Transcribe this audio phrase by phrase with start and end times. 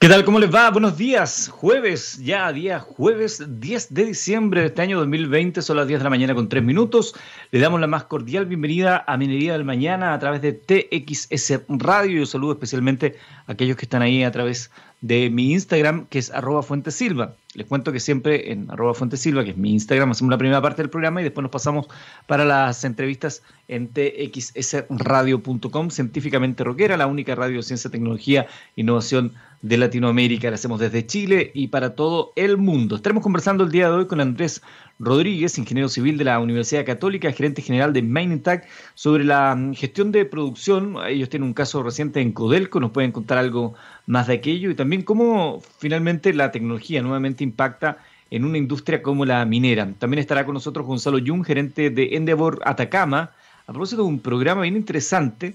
[0.00, 0.24] ¿Qué tal?
[0.24, 0.70] ¿Cómo les va?
[0.70, 1.48] Buenos días.
[1.52, 6.04] Jueves, ya día jueves 10 de diciembre de este año 2020, son las 10 de
[6.04, 7.16] la mañana con 3 minutos.
[7.50, 12.20] Le damos la más cordial bienvenida a Minería del Mañana a través de TXS Radio.
[12.20, 13.16] Yo saludo especialmente
[13.48, 17.34] a aquellos que están ahí a través de mi Instagram, que es arroba fuentesilva.
[17.54, 20.82] Les cuento que siempre en arroba fuentesilva, que es mi Instagram, hacemos la primera parte
[20.82, 21.88] del programa y después nos pasamos
[22.26, 28.46] para las entrevistas en txsradio.com, científicamente rockera, la única radio de ciencia, tecnología,
[28.76, 29.32] innovación
[29.62, 30.50] de Latinoamérica.
[30.50, 32.96] La hacemos desde Chile y para todo el mundo.
[32.96, 34.62] Estaremos conversando el día de hoy con Andrés
[34.98, 40.12] Rodríguez, ingeniero civil de la Universidad Católica, gerente general de Maintac, sobre la mm, gestión
[40.12, 40.96] de producción.
[41.06, 43.74] Ellos tienen un caso reciente en Codelco, nos pueden contar algo
[44.06, 47.98] más de aquello y también cómo finalmente la tecnología nuevamente impacta
[48.30, 49.88] en una industria como la minera.
[49.98, 53.32] También estará con nosotros Gonzalo Jung, gerente de Endeavor Atacama,
[53.66, 55.54] a propósito de un programa bien interesante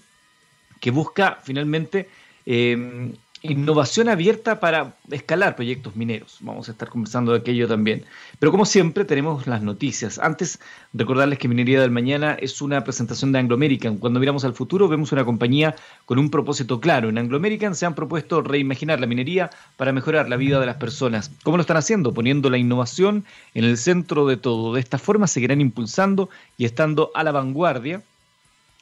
[0.79, 2.09] que busca finalmente
[2.45, 6.37] eh, innovación abierta para escalar proyectos mineros.
[6.39, 8.05] Vamos a estar conversando de aquello también.
[8.39, 10.17] Pero como siempre tenemos las noticias.
[10.17, 10.61] Antes,
[10.93, 13.97] recordarles que Minería del Mañana es una presentación de Anglo American.
[13.97, 17.09] Cuando miramos al futuro vemos una compañía con un propósito claro.
[17.09, 20.77] En Anglo American se han propuesto reimaginar la minería para mejorar la vida de las
[20.77, 21.29] personas.
[21.43, 22.13] ¿Cómo lo están haciendo?
[22.13, 23.25] Poniendo la innovación
[23.55, 24.73] en el centro de todo.
[24.73, 28.03] De esta forma seguirán impulsando y estando a la vanguardia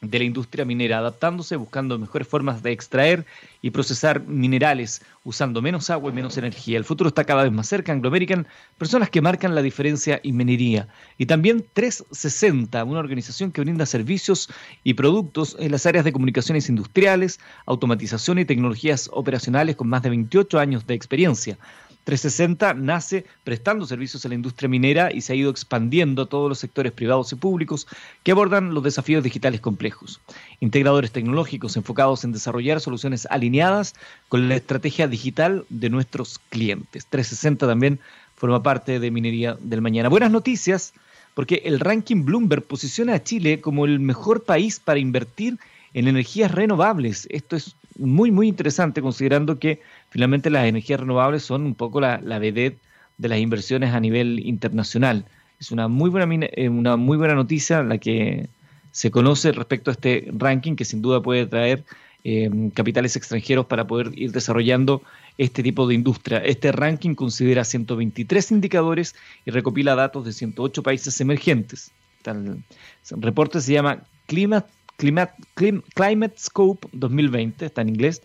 [0.02, 3.24] de la industria minera, adaptándose, buscando mejores formas de extraer
[3.62, 6.80] y procesar minerales, usando menos agua y menos energía.
[6.80, 7.92] El futuro está cada vez más cerca.
[7.92, 8.48] Anglo American,
[8.80, 10.88] personas que marcan la diferencia en minería.
[11.20, 14.50] Y también 360, una organización que brinda servicios
[14.84, 20.10] y productos en las áreas de comunicaciones industriales, automatización y tecnologías operacionales con más de
[20.10, 21.60] 28 años de experiencia.
[22.04, 26.50] 360 nace prestando servicios a la industria minera y se ha ido expandiendo a todos
[26.50, 27.88] los sectores privados y públicos
[28.24, 30.20] que abordan los desafíos digitales complejos.
[30.60, 33.94] Integradores tecnológicos enfocados en desarrollar soluciones alineadas
[34.30, 37.06] con la estrategia digital de nuestros clientes.
[37.08, 38.00] 360 también
[38.36, 40.10] forma parte de Minería del Mañana.
[40.10, 40.94] Buenas noticias,
[41.36, 45.60] porque el ranking Bloomberg posiciona a Chile como el mejor país para invertir
[45.94, 47.28] en energías renovables.
[47.30, 49.82] Esto es muy, muy interesante considerando que
[50.12, 52.80] finalmente las energías renovables son un poco la, vedette
[53.18, 55.26] de las inversiones a nivel internacional.
[55.60, 58.48] Es una muy buena, eh, una muy buena noticia la que
[58.92, 61.84] se conoce respecto a este ranking que sin duda puede traer
[62.24, 65.02] eh, capitales extranjeros para poder ir desarrollando
[65.38, 66.40] este tipo de industria.
[66.40, 71.92] Este ranking considera 123 indicadores y recopila datos de 108 países emergentes.
[72.26, 72.64] El
[73.22, 74.68] reporte se llama Climate
[75.02, 75.34] Climate,
[75.96, 78.22] Climate Scope 2020, está en inglés,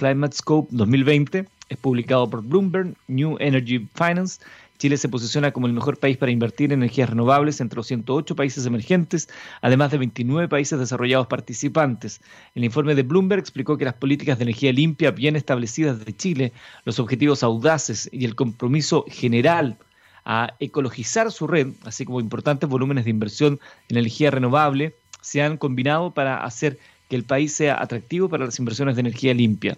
[0.00, 4.40] Climate Scope 2020, es publicado por Bloomberg New Energy Finance.
[4.78, 8.34] Chile se posiciona como el mejor país para invertir en energías renovables entre los 108
[8.34, 9.28] países emergentes,
[9.60, 12.22] además de 29 países desarrollados participantes.
[12.54, 16.54] El informe de Bloomberg explicó que las políticas de energía limpia bien establecidas de Chile,
[16.86, 19.76] los objetivos audaces y el compromiso general
[20.24, 25.58] a ecologizar su red, así como importantes volúmenes de inversión en energía renovable, se han
[25.58, 26.78] combinado para hacer
[27.10, 29.76] que el país sea atractivo para las inversiones de energía limpia.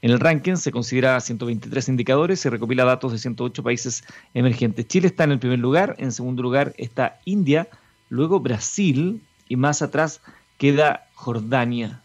[0.00, 4.86] En el ranking se considera 123 indicadores y recopila datos de 108 países emergentes.
[4.86, 7.66] Chile está en el primer lugar, en segundo lugar está India,
[8.10, 10.20] luego Brasil y más atrás
[10.56, 12.00] queda Jordania.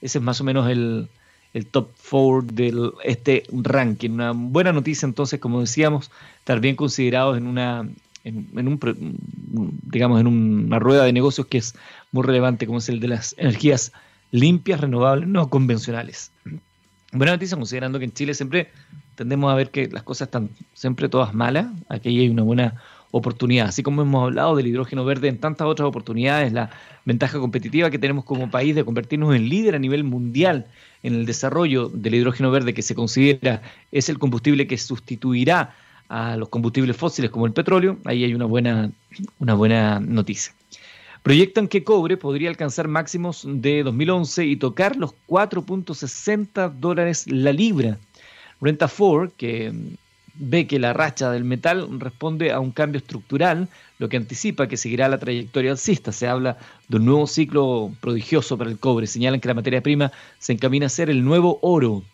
[0.00, 1.10] Ese es más o menos el,
[1.70, 4.10] top four de este ranking.
[4.10, 7.86] Una buena noticia entonces, como decíamos, estar bien considerados en una
[8.24, 8.80] en, un,
[9.84, 11.74] digamos, en una rueda de negocios que es
[12.10, 13.92] muy relevante, como es el de las energías
[14.30, 16.32] limpias, renovables, no convencionales.
[17.12, 18.70] Buena noticia, considerando que en Chile siempre
[19.14, 22.74] tendemos a ver que las cosas están siempre todas malas, aquí hay una buena
[23.10, 23.68] oportunidad.
[23.68, 26.70] Así como hemos hablado del hidrógeno verde en tantas otras oportunidades, la
[27.04, 30.66] ventaja competitiva que tenemos como país de convertirnos en líder a nivel mundial
[31.02, 33.62] en el desarrollo del hidrógeno verde que se considera
[33.92, 35.74] es el combustible que sustituirá
[36.08, 38.90] a los combustibles fósiles como el petróleo, ahí hay una buena,
[39.38, 40.52] una buena noticia.
[41.26, 47.98] Proyectan que cobre podría alcanzar máximos de 2011 y tocar los 4.60 dólares la libra.
[48.60, 49.72] Renta 4, que
[50.34, 53.68] ve que la racha del metal responde a un cambio estructural,
[53.98, 56.12] lo que anticipa que seguirá la trayectoria alcista.
[56.12, 59.08] Se habla de un nuevo ciclo prodigioso para el cobre.
[59.08, 62.04] Señalan que la materia prima se encamina a ser el nuevo oro.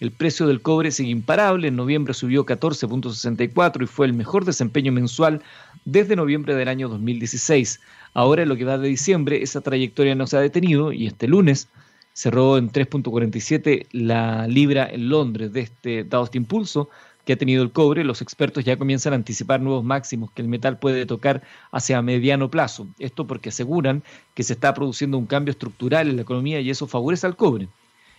[0.00, 1.68] El precio del cobre sigue imparable.
[1.68, 5.42] En noviembre subió 14.64 y fue el mejor desempeño mensual
[5.84, 7.78] desde noviembre del año 2016.
[8.14, 11.28] Ahora, en lo que va de diciembre, esa trayectoria no se ha detenido y este
[11.28, 11.68] lunes
[12.12, 15.52] cerró en 3.47 la libra en Londres.
[15.52, 16.88] De este, dado este impulso
[17.24, 20.48] que ha tenido el cobre, los expertos ya comienzan a anticipar nuevos máximos que el
[20.48, 22.88] metal puede tocar hacia mediano plazo.
[22.98, 24.02] Esto porque aseguran
[24.34, 27.68] que se está produciendo un cambio estructural en la economía y eso favorece al cobre.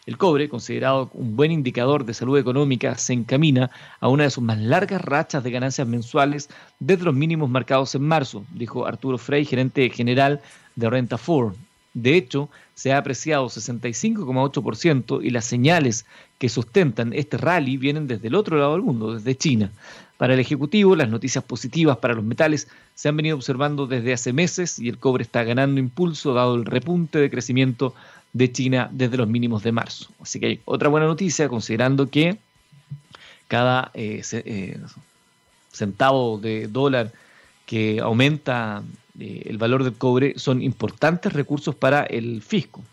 [0.05, 3.69] El cobre, considerado un buen indicador de salud económica, se encamina
[3.99, 6.49] a una de sus más largas rachas de ganancias mensuales
[6.79, 10.41] desde los mínimos marcados en marzo, dijo Arturo Frey, gerente general
[10.75, 11.55] de Renta 4.
[11.93, 16.05] De hecho, se ha apreciado 65,8% y las señales
[16.37, 19.71] que sustentan este rally vienen desde el otro lado del mundo, desde China.
[20.17, 24.33] Para el Ejecutivo, las noticias positivas para los metales se han venido observando desde hace
[24.33, 27.93] meses y el cobre está ganando impulso dado el repunte de crecimiento
[28.33, 30.09] de China desde los mínimos de marzo.
[30.21, 32.37] Así que hay otra buena noticia, considerando que
[33.47, 34.79] cada eh, eh,
[35.71, 37.11] centavo de dólar
[37.65, 38.83] que aumenta
[39.19, 42.83] eh, el valor del cobre son importantes recursos para el fisco.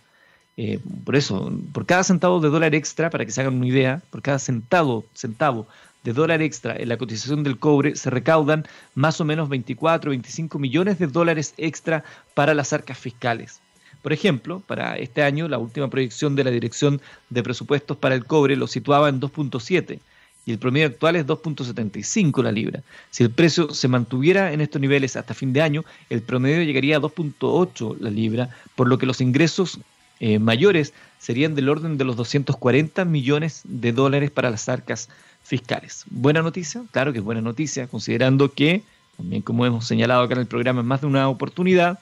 [1.05, 4.23] por eso, por cada centavo de dólar extra, para que se hagan una idea, por
[4.23, 5.67] cada centavo, centavo
[6.03, 10.13] de dólar extra en la cotización del cobre se recaudan más o menos 24 o
[10.13, 13.61] 25 millones de dólares extra para las arcas fiscales.
[14.07, 18.25] Por ejemplo, para este año, la última proyección de la Dirección de Presupuestos para el
[18.25, 19.99] Cobre lo situaba en 2.7
[20.45, 22.85] y el promedio actual es 2.75 la libra.
[23.11, 26.99] Si el precio se mantuviera en estos niveles hasta fin de año, el promedio llegaría
[26.99, 29.81] a 2.8 la libra, por lo que los ingresos
[30.21, 35.09] eh, mayores serían del orden de los 240 millones de dólares para las arcas
[35.43, 36.05] fiscales.
[36.11, 38.85] Buena noticia, claro que es buena noticia, considerando que,
[39.17, 41.99] también como hemos señalado acá en el programa en más de una oportunidad,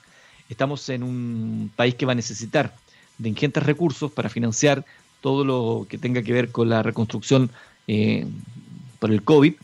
[0.55, 2.75] estamos en un país que va a necesitar
[3.19, 4.85] de ingentes recursos para financiar
[5.21, 7.51] todo lo que tenga que ver con la reconstrucción
[7.89, 8.27] eh,
[9.01, 9.55] por el COVID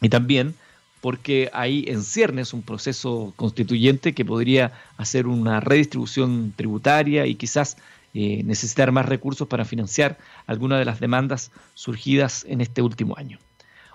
[0.00, 0.54] y también
[1.00, 7.76] porque hay en ciernes un proceso constituyente que podría hacer una redistribución tributaria y quizás
[8.14, 13.38] eh, necesitar más recursos para financiar algunas de las demandas surgidas en este último año.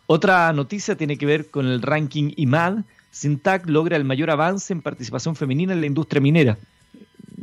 [0.08, 4.82] Otra noticia tiene que ver con el ranking IMAD, Sintac logra el mayor avance en
[4.82, 6.58] participación femenina en la industria minera.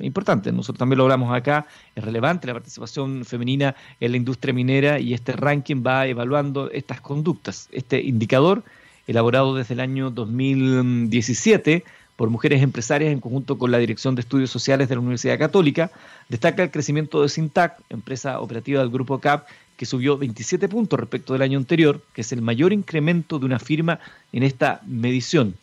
[0.00, 4.99] Importante, nosotros también lo hablamos acá, es relevante la participación femenina en la industria minera
[4.99, 7.69] y este ranking va evaluando estas conductas.
[7.70, 8.64] Este indicador,
[9.06, 11.84] elaborado desde el año 2017
[12.16, 15.93] por mujeres empresarias en conjunto con la Dirección de Estudios Sociales de la Universidad Católica,
[16.28, 19.46] destaca el crecimiento de Sintac, empresa operativa del grupo CAP,
[19.76, 23.58] que subió 27 puntos respecto del año anterior, que es el mayor incremento de una
[23.58, 24.00] firma
[24.32, 25.55] en esta medición.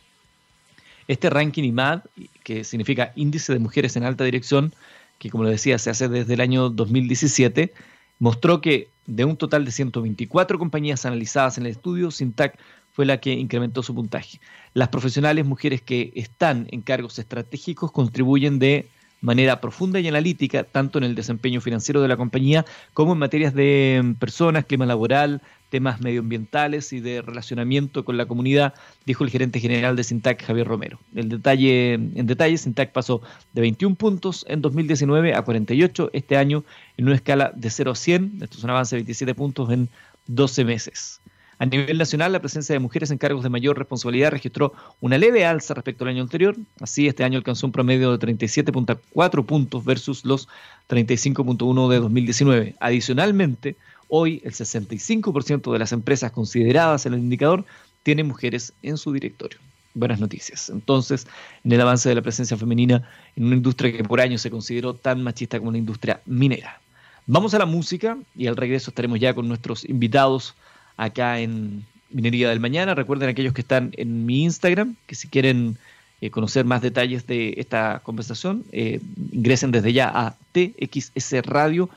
[1.08, 2.02] Este ranking IMAD,
[2.44, 4.74] que significa Índice de Mujeres en Alta Dirección,
[5.20, 7.74] que como le decía se hace desde el año 2017,
[8.20, 12.60] mostró que de un total de 124 compañías analizadas en el estudio, Sintac
[12.92, 14.40] fue la que incrementó su puntaje.
[14.74, 18.88] Las profesionales mujeres que están en cargos estratégicos contribuyen de
[19.28, 23.54] manera profunda y analítica, tanto en el desempeño financiero de la compañía como en materias
[23.54, 28.74] de mm, personas, clima laboral, temas medioambientales y de relacionamiento con la comunidad,
[29.06, 30.98] dijo el gerente general de Sintac, Javier Romero.
[31.14, 33.22] El detalle, en detalle, Sintac pasó
[33.52, 36.64] de 21 puntos en 2019 a 48 este año
[36.96, 38.40] en una escala de 0 a 100.
[38.44, 39.90] Esto es un avance de 27 puntos en
[40.28, 41.20] 12 meses.
[41.60, 45.46] A nivel nacional, la presencia de mujeres en cargos de mayor responsabilidad registró una leve
[45.46, 46.56] alza respecto al año anterior.
[46.80, 50.48] Así, este año alcanzó un promedio de 37.4 puntos versus los
[50.88, 52.76] 35.1 de 2019.
[52.80, 53.76] Adicionalmente,
[54.08, 57.66] hoy el 65% de las empresas consideradas en el indicador
[58.04, 59.58] tienen mujeres en su directorio.
[59.96, 60.70] Buenas noticias.
[60.70, 61.26] Entonces,
[61.64, 64.94] en el avance de la presencia femenina en una industria que por años se consideró
[64.94, 66.80] tan machista como la industria minera.
[67.26, 70.54] Vamos a la música y al regreso estaremos ya con nuestros invitados
[70.98, 72.96] acá en Minería del Mañana.
[72.96, 75.78] Recuerden aquellos que están en mi Instagram, que si quieren
[76.20, 79.00] eh, conocer más detalles de esta conversación, eh,
[79.32, 81.96] ingresen desde ya a txsradio.com.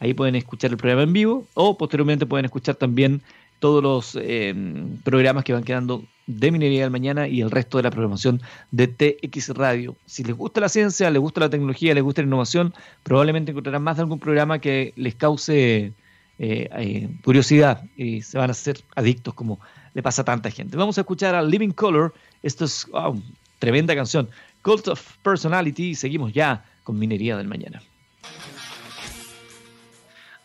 [0.00, 3.22] Ahí pueden escuchar el programa en vivo o posteriormente pueden escuchar también
[3.60, 4.52] todos los eh,
[5.04, 8.42] programas que van quedando de Minería del Mañana y el resto de la programación
[8.72, 9.94] de TX Radio.
[10.04, 13.84] Si les gusta la ciencia, les gusta la tecnología, les gusta la innovación, probablemente encontrarán
[13.84, 15.92] más de algún programa que les cause
[16.44, 19.60] eh, curiosidad y se van a hacer adictos como
[19.94, 20.76] le pasa a tanta gente.
[20.76, 22.88] Vamos a escuchar a Living Color, esto es
[23.58, 24.28] tremenda canción,
[24.62, 27.80] Cult of Personality, seguimos ya con Minería del Mañana.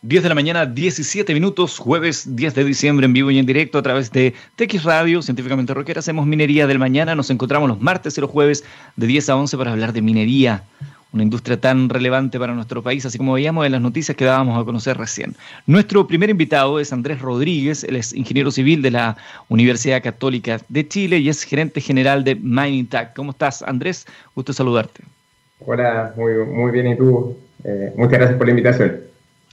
[0.02, 3.78] 10 de la mañana, 17 minutos, jueves 10 de diciembre en vivo y en directo
[3.78, 5.98] a través de TX Radio, Científicamente Rockera.
[5.98, 7.16] Hacemos Minería del Mañana.
[7.16, 8.62] Nos encontramos los martes y los jueves
[8.94, 10.62] de 10 a 11 para hablar de minería
[11.12, 14.60] una industria tan relevante para nuestro país, así como veíamos en las noticias que dábamos
[14.60, 15.34] a conocer recién.
[15.66, 19.16] Nuestro primer invitado es Andrés Rodríguez, él es ingeniero civil de la
[19.48, 23.14] Universidad Católica de Chile y es gerente general de Mining Tech.
[23.14, 24.06] ¿Cómo estás, Andrés?
[24.34, 25.02] Gusto saludarte.
[25.60, 27.36] Hola, muy, muy bien, ¿y tú?
[27.64, 29.00] Eh, muchas gracias por la invitación.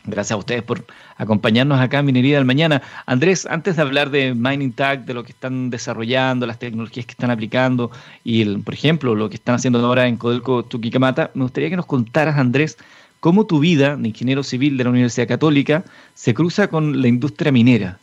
[0.07, 0.85] Gracias a ustedes por
[1.17, 2.81] acompañarnos acá en Minería del Mañana.
[3.07, 7.13] Andrés, antes de hablar de Mining Tag, de lo que están desarrollando, las tecnologías que
[7.13, 7.89] están aplicando
[8.23, 11.87] y, por ejemplo, lo que están haciendo ahora en Codelco Chuquicamata, me gustaría que nos
[11.87, 12.77] contaras, Andrés,
[13.19, 15.83] cómo tu vida de ingeniero civil de la Universidad Católica
[16.13, 17.97] se cruza con la industria minera.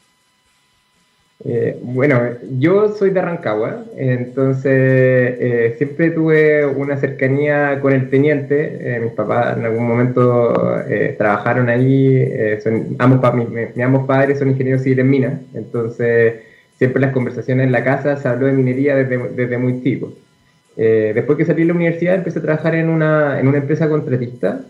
[1.44, 2.20] Eh, bueno,
[2.58, 8.78] yo soy de Rancagua, entonces eh, siempre tuve una cercanía con el teniente.
[8.80, 10.82] Eh, mis papás en algún momento
[11.18, 13.20] trabajaron ahí, son, ambos,
[13.82, 16.34] ambos padres son ingenieros civiles en minas, entonces
[16.78, 20.12] siempre las conversaciones en la casa se habló de minería desde, desde muy chico.
[20.76, 24.60] después que salí de la universidad empecé a trabajar en una, en una empresa contratista.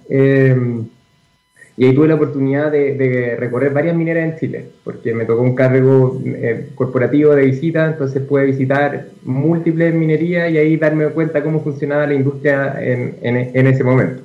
[1.77, 5.55] Y ahí tuve la oportunidad de, recorrer varias mineras en Chile, porque me tocó un
[5.55, 11.63] cargo eh, corporativo de visita, entonces pude visitar múltiples minerías y ahí darme cuenta cómo
[11.63, 14.23] funcionaba la industria en, en, ese momento.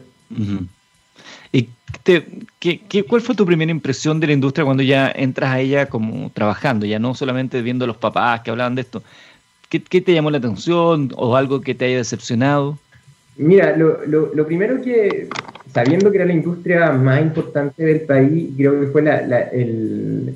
[1.54, 1.70] ¿Y
[2.04, 6.30] qué, cuál fue tu primera impresión de la industria cuando ya entras a ella como
[6.32, 9.04] trabajando, ya no solamente viendo a los papás que hablaban de esto?
[9.70, 12.78] ¿Qué, qué te llamó la atención o algo que te haya decepcionado?
[13.38, 15.30] Mira, lo, lo, lo, primero que,
[15.74, 20.36] sabiendo que era la industria más importante del país, creo que fue la, la, el,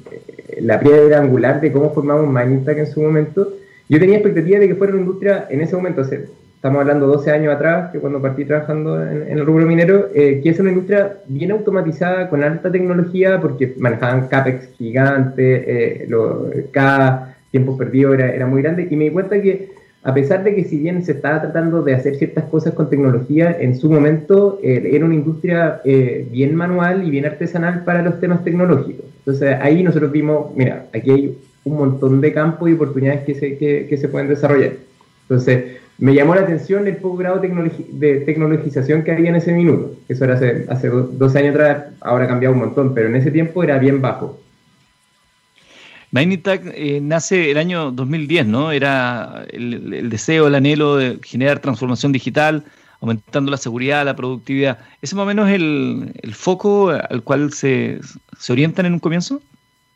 [0.62, 3.54] la piedra angular de cómo formamos Magnistac en su momento,
[3.90, 7.54] yo tenía expectativa de que fuera una industria en ese momento, estamos hablando 12 años
[7.54, 11.52] atrás, que cuando partí trabajando en, el rubro minero, eh, que es una industria bien
[11.52, 16.08] automatizada, con alta tecnología, porque manejaban CAPEX gigantes, eh,
[16.72, 20.56] cada tiempo perdido era, era muy grande, y me di cuenta que a pesar de
[20.56, 24.60] que si bien se estaba tratando de hacer ciertas cosas con tecnología, en su momento
[24.64, 29.06] eh, era una industria eh, bien manual y bien artesanal para los temas tecnológicos.
[29.20, 33.58] Entonces ahí nosotros vimos, mira, aquí hay un montón de campos y oportunidades que se,
[33.58, 34.72] que, se pueden desarrollar.
[35.24, 39.94] Entonces me llamó la atención el poco grado de tecnologización que había en ese minuto.
[40.10, 43.30] Eso era hace, hace 12 años atrás, ahora ha cambiado un montón, pero en ese
[43.30, 44.40] tiempo era bien bajo.
[46.12, 48.72] Magnitac eh, nace el año 2010, ¿no?
[48.72, 52.66] Era el, deseo, el anhelo de generar transformación digital,
[53.00, 54.80] aumentando la seguridad, la productividad.
[55.02, 58.00] ¿Ese más o menos es el, foco al cual se,
[58.50, 59.42] orientan en un comienzo?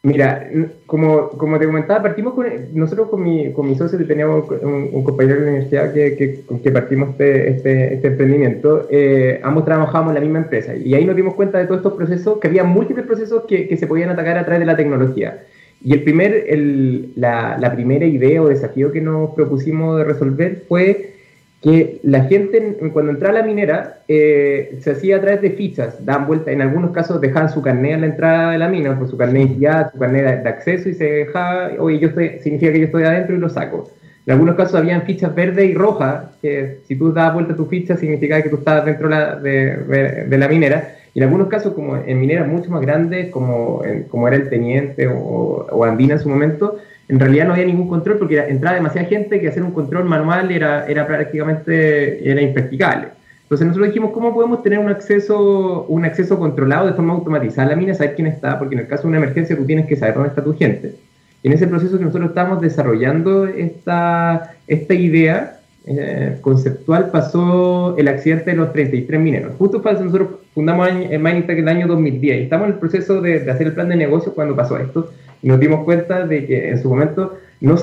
[0.03, 0.47] Mira,
[0.85, 5.39] como, como te comentaba, partimos con, nosotros con mi, con mi socio teníamos un, compañero
[5.39, 10.21] de la universidad que, que, partimos este, este, este emprendimiento, eh, ambos trabajamos en la
[10.21, 13.45] misma empresa y ahí nos dimos cuenta de todos estos procesos, que había múltiples procesos
[13.47, 15.41] que, que se podían atacar a través de la tecnología.
[15.85, 20.63] Y el primer, el, la, la, primera idea o desafío que nos propusimos de resolver
[20.67, 21.13] fue
[21.61, 26.03] que la gente cuando entraba a la minera eh, se hacía a través de fichas,
[26.03, 29.11] dan vuelta, en algunos casos dejaban su carnet a la entrada de la mina, pues
[29.11, 32.79] su carnet ya, su carnet de, acceso y se dejaba, oye, yo estoy, significa que
[32.79, 33.87] yo estoy adentro y lo saco.
[34.25, 37.95] En algunos casos habían fichas verde y rojas, que si tú dabas vuelta tu ficha
[37.95, 40.94] significaba que tú estabas dentro de, de, de la minera.
[41.15, 45.07] Y en algunos casos, como en mineras mucho más grandes, como, como era el Teniente
[45.07, 49.07] o, o, Andina en su momento, en realidad no había ningún control porque entraba demasiada
[49.07, 53.07] gente que hacer un control manual era, era prácticamente era impracticable.
[53.43, 57.69] Entonces nosotros dijimos, ¿cómo podemos tener un acceso, un acceso controlado de forma automatizada a
[57.71, 58.59] la mina, saber quién está?
[58.59, 60.95] Porque en el caso de una emergencia tú tienes que saber dónde está tu gente.
[61.43, 68.51] En ese proceso que nosotros estamos desarrollando esta, esta idea, eh, conceptual pasó el accidente
[68.51, 69.53] de los 33 mineros.
[69.59, 73.67] Justo nosotros fundamos en Minestack el año 2010 y estamos en el proceso de, hacer
[73.67, 75.11] el plan de negocio cuando pasó esto
[75.43, 77.37] y nos dimos cuenta de que en su momento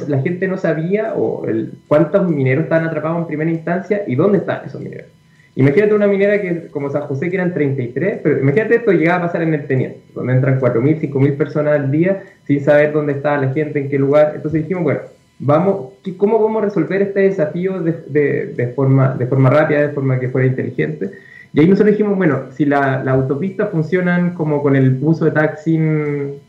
[0.09, 1.47] la gente no sabía o
[1.87, 5.07] cuántos mineros estaban atrapados en primera instancia y dónde están esos mineros.
[5.55, 9.27] Imagínate una minera que como San José que eran 33, pero imagínate esto llegaba a
[9.27, 13.37] pasar en el Teniente, donde entran 4.000, 5.000 personas al día sin saber dónde estaba
[13.39, 14.33] la gente, en qué lugar.
[14.35, 15.01] Entonces dijimos, bueno,
[15.43, 20.29] vamos, ¿cómo vamos a resolver este desafío de, forma, de forma rápida, de forma que
[20.29, 21.11] fuera inteligente?
[21.53, 25.33] Y ahí nosotros dijimos, bueno, si la, la autopista funcionan como con el uso de
[25.33, 25.79] taxi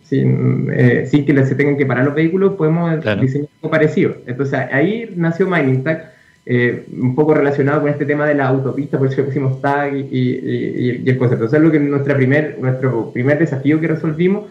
[0.04, 4.16] sin, eh, sin, que se tengan que parar los vehículos, podemos diseñar algo parecido.
[4.28, 6.14] Entonces ahí nació Mining Tag,
[6.46, 10.00] eh, un poco relacionado con este tema de la autopista, por eso pusimos tag y,
[10.00, 11.46] y, y, el concepto.
[11.46, 14.46] Entonces lo que nuestra primer, nuestro primer desafío que resolvimos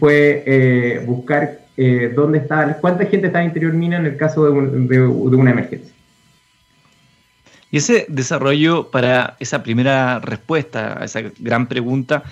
[0.00, 4.44] fue eh, buscar eh, dónde está, cuánta gente está en interior mina en el caso
[4.44, 5.94] de, una emergencia.
[7.70, 12.24] Y ese desarrollo para esa primera respuesta a esa gran pregunta,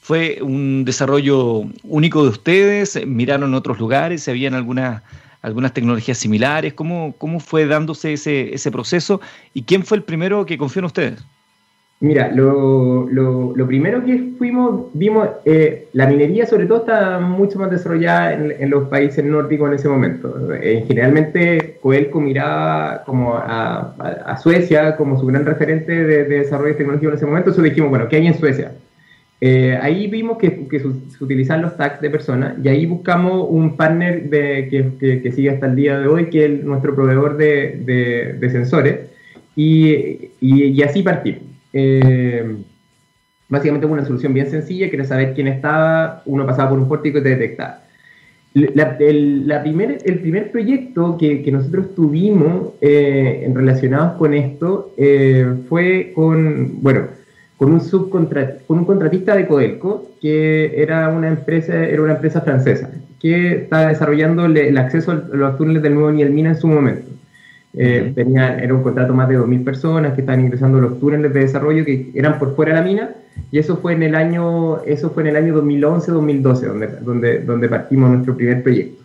[0.00, 2.98] ¿fue un desarrollo único de ustedes?
[3.06, 4.26] ¿Miraron otros lugares?
[4.28, 5.02] ¿Habían algunas,
[5.42, 6.72] algunas tecnologías similares?
[6.72, 9.20] ¿Cómo, ¿Cómo fue dándose ese, ese proceso?
[9.52, 11.22] ¿Y quién fue el primero que confió en ustedes?
[11.98, 17.70] Mira, lo, lo, primero que fuimos, vimos, eh, la minería sobre todo está mucho más
[17.70, 20.52] desarrollada en, los países nórdicos en ese momento.
[20.52, 23.94] Eh, generalmente Coelco miraba como a,
[24.26, 28.08] a, Suecia como su gran referente de, desarrollo tecnológico en ese momento, entonces dijimos, bueno,
[28.08, 28.72] ¿qué hay en Suecia?
[29.40, 30.88] Eh, ahí vimos que, que se,
[31.24, 35.64] utilizan los tags de personas y ahí buscamos un partner de, que, que, sigue hasta
[35.64, 39.00] el día de hoy, que es nuestro proveedor de, de, de sensores,
[39.54, 41.55] y, y así partimos.
[41.78, 42.56] Eh,
[43.50, 47.18] básicamente una solución bien sencilla, que era saber quién estaba, uno pasaba por un pórtico
[47.18, 47.82] y te detectaba.
[48.54, 56.12] La, el, primer, el primer proyecto que, nosotros tuvimos eh, relacionados con esto eh, fue
[56.14, 57.08] con, bueno,
[57.58, 62.40] con un, subcontra, con un contratista de Codelco, que era una empresa, era una empresa
[62.40, 62.90] francesa,
[63.20, 67.15] que estaba desarrollando el acceso a los túneles del nuevo Nielmina en su momento.
[67.78, 71.40] Eh, era un contrato más de 2.000 personas que estaban ingresando a los túneles de
[71.40, 73.10] desarrollo que eran por fuera de la mina
[73.50, 77.68] y eso fue en el año, eso fue en el año 2011-2012 donde, donde, donde
[77.68, 79.04] partimos nuestro primer proyecto.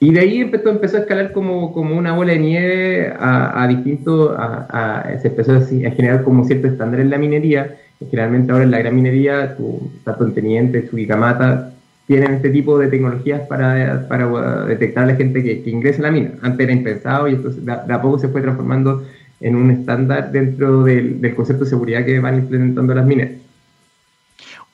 [0.00, 3.68] Y de ahí empezó, empezó a escalar como, como una bola de nieve a, a
[3.68, 7.76] distintos, a, se empezó a, generar como cierto estándar en la minería.
[8.10, 11.71] generalmente ahora en la gran minería, tu, tanto en Teniente, Chuquicamata,
[12.12, 16.02] tienen este tipo de tecnologías para, para detectar a la gente que, que, ingresa a
[16.02, 16.32] la mina.
[16.42, 19.02] Antes era impensado y esto de, a poco se fue transformando
[19.40, 23.30] en un estándar dentro del, concepto de seguridad que van implementando las minas.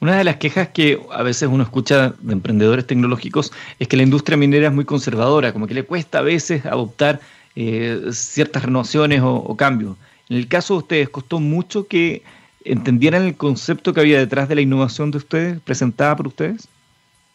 [0.00, 4.02] Una de las quejas que a veces uno escucha de emprendedores tecnológicos es que la
[4.02, 7.20] industria minera es muy conservadora, como que le cuesta a veces adoptar
[7.54, 9.96] eh, ciertas renovaciones o cambios.
[10.28, 12.22] En el caso de ustedes, ¿costó mucho que
[12.64, 16.68] entendieran el concepto que había detrás de la innovación de ustedes, presentada por ustedes?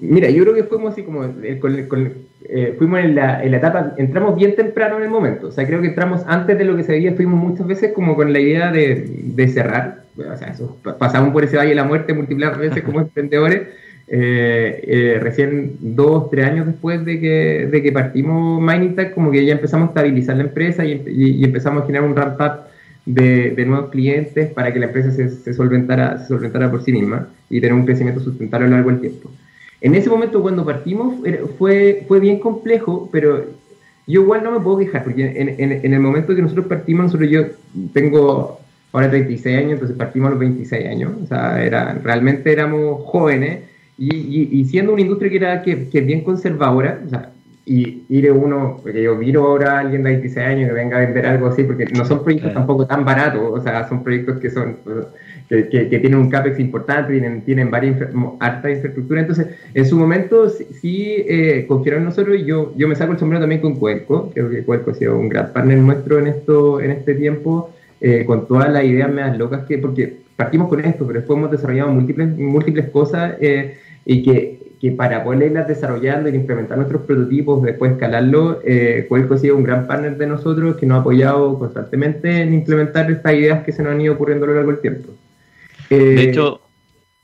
[0.04, 3.94] Mira, yo creo que fuimos así como, eh, eh, fuimos en la, en la, etapa,
[3.98, 6.84] entramos bien temprano en el momento, o sea, creo que entramos antes de lo que
[6.84, 10.78] se veía, fuimos muchas veces como con la idea de, de cerrar, o sea, eso,
[11.00, 13.70] pasamos por ese valle de la muerte múltiples veces como emprendedores,
[14.08, 19.54] eh, recién dos, tres años después de que, de que partimos Mining como que ya
[19.54, 22.68] empezamos a estabilizar la empresa y, y, empezamos a generar un ramp up
[23.06, 26.92] de, de, nuevos clientes para que la empresa se, se, solventara, se solventara por sí
[26.92, 29.32] misma y tener un crecimiento sustentable a lo largo del tiempo.
[29.84, 31.16] En ese momento cuando partimos
[31.60, 33.46] fue, fue bien complejo, pero
[34.08, 37.30] yo igual no me puedo quejar, porque en, en, el momento que nosotros partimos, nosotros
[37.30, 37.42] yo
[37.92, 38.62] tengo
[38.94, 43.60] ahora 36 años, entonces partimos a los 26 años, o sea, era, realmente éramos jóvenes,
[43.98, 47.32] y, y, siendo una industria que, era, que, que bien conservadora, o sea,
[47.66, 51.02] y ir uno, porque yo miro ahora a alguien de 26 años que venga a
[51.02, 54.50] vender algo así, porque no son proyectos tampoco tan baratos, o sea, son proyectos que
[54.50, 54.78] son
[55.70, 57.98] que, que, tienen un CAPEX importante, tienen, tienen varias
[58.40, 59.22] harta infraestructura.
[59.22, 63.20] Entonces, en su momento sí, eh, confiaron en nosotros y yo, yo me saco el
[63.20, 64.32] sombrero también con Cuerco.
[64.34, 68.26] Creo que Cuerco ha sido un gran partner nuestro en, esto, en este tiempo, eh,
[68.26, 71.92] con todas las ideas más locas que, porque partimos con esto, pero después hemos desarrollado
[71.92, 77.94] múltiples, múltiples cosas eh, y que, que, para poderlas desarrollando y implementar nuestros prototipos, después
[77.94, 82.42] escalarlo, eh, Cuerco ha sido un gran partner de nosotros que nos ha apoyado constantemente
[82.42, 85.10] en implementar estas ideas que se nos han ido ocurriendo a lo largo del tiempo
[85.98, 86.62] de eh, hecho,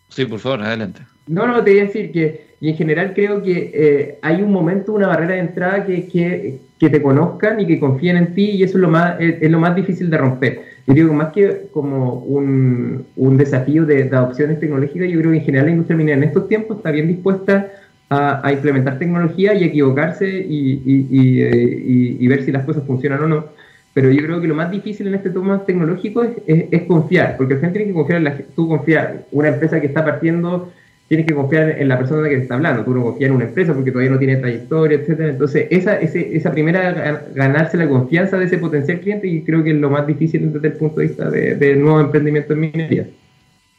[0.10, 1.02] sí, por favor, adelante.
[1.28, 4.52] No, no, te voy a decir que, y en general creo que eh, hay un
[4.52, 8.52] momento, una barrera de entrada que, que, que, te conozcan y que confíen en ti,
[8.52, 10.62] y eso es lo más, es, lo más difícil de romper.
[10.88, 15.38] Yo digo, más que como un, un desafío de, de, adopciones tecnológicas, yo creo que
[15.38, 17.72] en general la industria minera en estos tiempos está bien dispuesta
[18.10, 23.24] a, a implementar tecnología y equivocarse y, y, y, y ver si las cosas funcionan
[23.24, 23.59] o no
[23.94, 27.56] pero yo creo que lo más difícil en este tema tecnológico es, es, confiar, porque
[27.56, 30.72] la gente tiene que confiar en la tú confiar, una empresa que está partiendo,
[31.08, 33.46] tienes que confiar en la persona que te está hablando, tú no confías en una
[33.46, 38.38] empresa porque todavía no tiene trayectoria, etcétera, entonces esa, ese, esa primera, ganarse la confianza
[38.38, 41.08] de ese potencial cliente y creo que es lo más difícil desde el punto de
[41.08, 43.08] vista de, de nuevo emprendimiento en minería.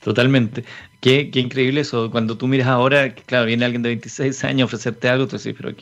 [0.03, 0.65] Totalmente.
[1.01, 2.11] Qué, qué, increíble eso.
[2.11, 5.55] Cuando tú miras ahora, claro, viene alguien de 26 años a ofrecerte algo, tú dices,
[5.57, 5.75] pero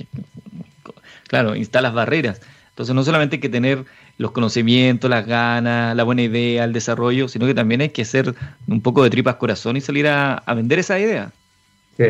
[1.28, 2.40] claro, instalas barreras.
[2.70, 3.84] Entonces no solamente hay que tener
[4.18, 8.35] los conocimientos, las ganas, la buena idea, el desarrollo, sino que también hay que hacer
[8.66, 11.31] un poco de tripas corazón y salir a, vender esa idea.
[11.96, 12.04] Sí.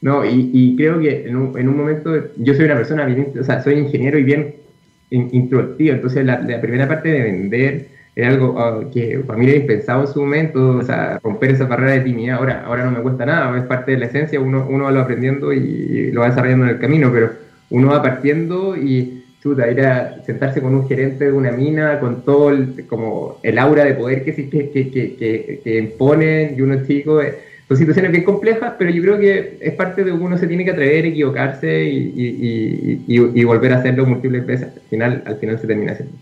[0.00, 3.42] No, y, creo que en un, en un, momento, yo soy una persona bien, o
[3.42, 4.54] sea, soy ingeniero y bien
[5.10, 10.02] introvertido, entonces la, primera parte de vender es algo ah, que para mí era impensado
[10.02, 13.26] en su momento, o sea, romper esa barrera de timidez, ahora, ahora no me cuesta
[13.26, 16.66] nada, es parte de la esencia, uno, uno va lo aprendiendo y lo va desarrollando
[16.66, 17.32] en el camino, pero
[17.70, 22.50] uno va partiendo y ir a sentarse con un gerente de una mina, con todo
[22.50, 27.20] el, como el aura de poder que, que, que, que, imponen y uno chico.
[27.22, 30.64] Eh, son situaciones bien complejas, pero yo creo que es parte de uno se tiene
[30.64, 34.68] que atrever, equivocarse y, y, y, y volver a hacerlo múltiples veces.
[34.74, 36.16] Al final, al final se termina haciendo.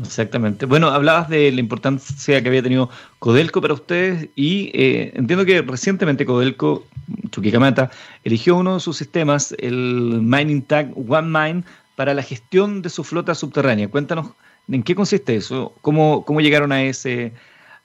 [0.00, 0.66] Exactamente.
[0.66, 5.60] Bueno, hablabas de la importancia que había tenido Codelco para ustedes y eh, entiendo que
[5.62, 6.86] recientemente Codelco,
[7.30, 7.90] Chuquicamata,
[8.22, 11.64] eligió uno de sus sistemas, el Mining Tag One Mine,
[11.98, 13.88] para la gestión de su flota subterránea.
[13.88, 14.30] Cuéntanos
[14.70, 17.32] en qué consiste eso, cómo, cómo llegaron a ese,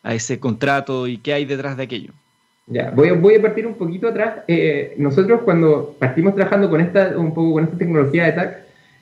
[0.03, 2.11] a ese contrato y qué hay detrás de aquello.
[2.67, 4.41] Ya, voy voy a partir un poquito atrás.
[4.47, 8.57] Eh, nosotros cuando partimos trabajando con esta, un poco con esta tecnología de TAC,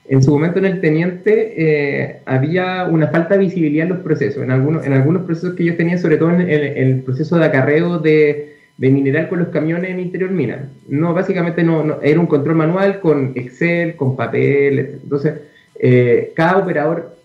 [0.07, 4.41] en su momento en el teniente eh, había una falta de visibilidad en los procesos,
[4.41, 7.99] en algunos, en algunos procesos que yo tenía, sobre todo en el, proceso de acarreo
[7.99, 10.69] de, mineral con los camiones en interior mina.
[10.87, 15.33] No, básicamente no, era un control manual con Excel, con papel, entonces
[15.79, 17.15] eh, cada operador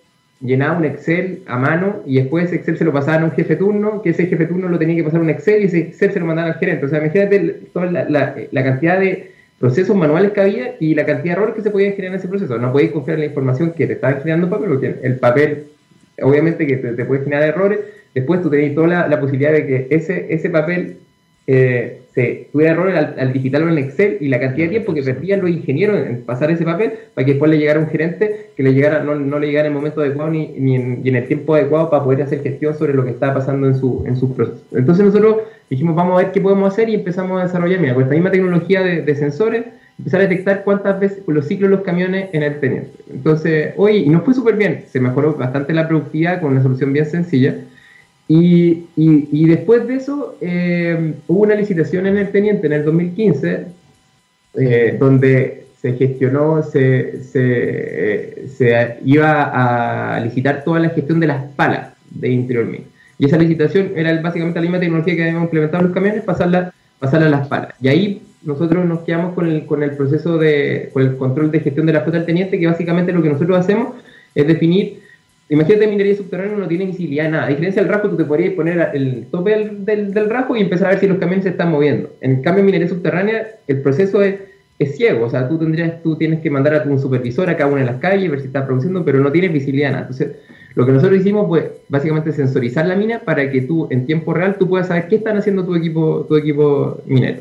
[0.40, 4.02] llenaba un Excel a mano y después Excel se lo pasaban a un jefe turno,
[4.02, 6.20] que ese jefe turno lo tenía que pasar a un Excel y ese Excel se
[6.20, 6.84] lo mandaban al gerente.
[6.84, 7.38] O sea, imagínate
[7.72, 11.70] toda la cantidad de procesos manuales que había y la cantidad de errores que se
[11.70, 12.58] podían generar en ese proceso.
[12.58, 15.64] No podéis confiar en la información que te estaba generando papel, porque el papel,
[16.20, 17.80] obviamente que te, puede generar errores,
[18.14, 20.98] después tú tenéis toda la, posibilidad de que ese, ese papel
[21.46, 25.42] eh, se tuviera errores al, digitarlo en Excel y la cantidad de tiempo que perdían
[25.42, 28.72] los ingenieros en pasar ese papel para que después le llegara un gerente que le
[28.72, 31.54] llegara, no, no le llegara en el momento adecuado ni, ni, en, en, el tiempo
[31.54, 34.64] adecuado para poder hacer gestión sobre lo que estaba pasando en su, en su proceso.
[34.72, 35.36] Entonces nosotros
[35.68, 38.30] dijimos, vamos a ver qué podemos hacer y empezamos a desarrollar, mira, con esta misma
[38.30, 39.64] tecnología de, sensores,
[39.98, 42.92] empezar a detectar cuántas veces los ciclos de los camiones en el teniente.
[43.12, 46.92] Entonces, hoy, y nos fue súper bien, se mejoró bastante la productividad con una solución
[46.92, 47.56] bien sencilla.
[48.28, 53.66] Y, y, después de eso, eh, hubo una licitación en el teniente en el 2015,
[54.54, 61.28] eh, donde se gestionó, se, se, eh, se, iba a licitar toda la gestión de
[61.28, 62.66] las palas de interior.
[63.18, 66.72] Y esa licitación era básicamente la misma tecnología que habíamos implementado en los camiones, pasarla,
[66.98, 67.74] pasarla a las palas.
[67.80, 71.60] Y ahí nosotros nos quedamos con el, con el proceso de, con el control de
[71.60, 73.94] gestión de la flota del teniente, que básicamente lo que nosotros hacemos
[74.34, 75.02] es definir,
[75.48, 78.90] imagínate minería subterránea no tiene visibilidad nada, a diferencia del rajo tú te podrías poner
[78.94, 81.70] el tope del, del, del, rajo y empezar a ver si los camiones se están
[81.70, 82.10] moviendo.
[82.20, 84.36] En cambio en minería subterránea el proceso es,
[84.78, 87.70] es ciego, o sea, tú, tendrías, tú tienes que mandar a tu supervisor a cada
[87.70, 90.02] una de las calles, ver si está produciendo, pero no tienes visibilidad nada.
[90.02, 90.36] Entonces,
[90.74, 94.56] lo que nosotros hicimos fue básicamente sensorizar la mina para que tú en tiempo real
[94.58, 97.40] tú puedas saber qué están haciendo tu equipo, tu equipo minero.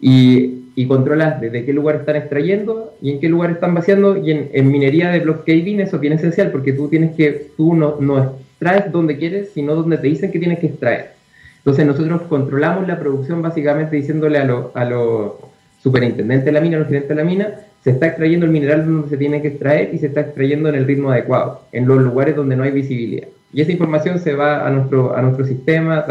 [0.00, 4.16] Y, y controlas desde qué lugar están extrayendo y en qué lugar están vaciando.
[4.16, 7.96] Y en, minería de block eso es bien esencial porque tú tienes que, tú no,
[8.00, 11.12] no extraes donde quieres, sino donde te dicen que tienes que extraer.
[11.58, 15.38] Entonces nosotros controlamos la producción básicamente diciéndole a los a lo
[15.82, 18.86] superintendentes de la mina, a los gerentes de la mina, se está extrayendo el mineral
[18.86, 22.00] donde se tiene que extraer y se está extrayendo en el ritmo adecuado, en los
[22.00, 23.28] lugares donde no hay visibilidad.
[23.52, 26.04] Y esa información se va a nuestro, a nuestro sistema.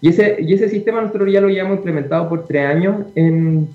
[0.00, 3.68] Y ese, y ese sistema nosotros ya lo llevamos implementado por tres años en,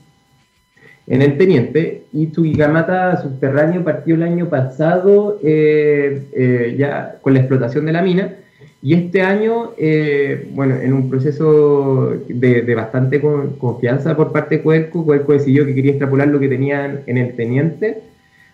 [1.10, 2.04] en el Teniente.
[2.13, 8.02] Y Chuquicamata subterráneo partió el año pasado eh, eh, ya con la explotación de la
[8.02, 8.36] mina.
[8.82, 15.04] Y este año, eh, bueno, en un proceso de, bastante confianza por parte de Cuerco,
[15.04, 18.04] Cuerco decidió que quería extrapolar lo que tenían en el Teniente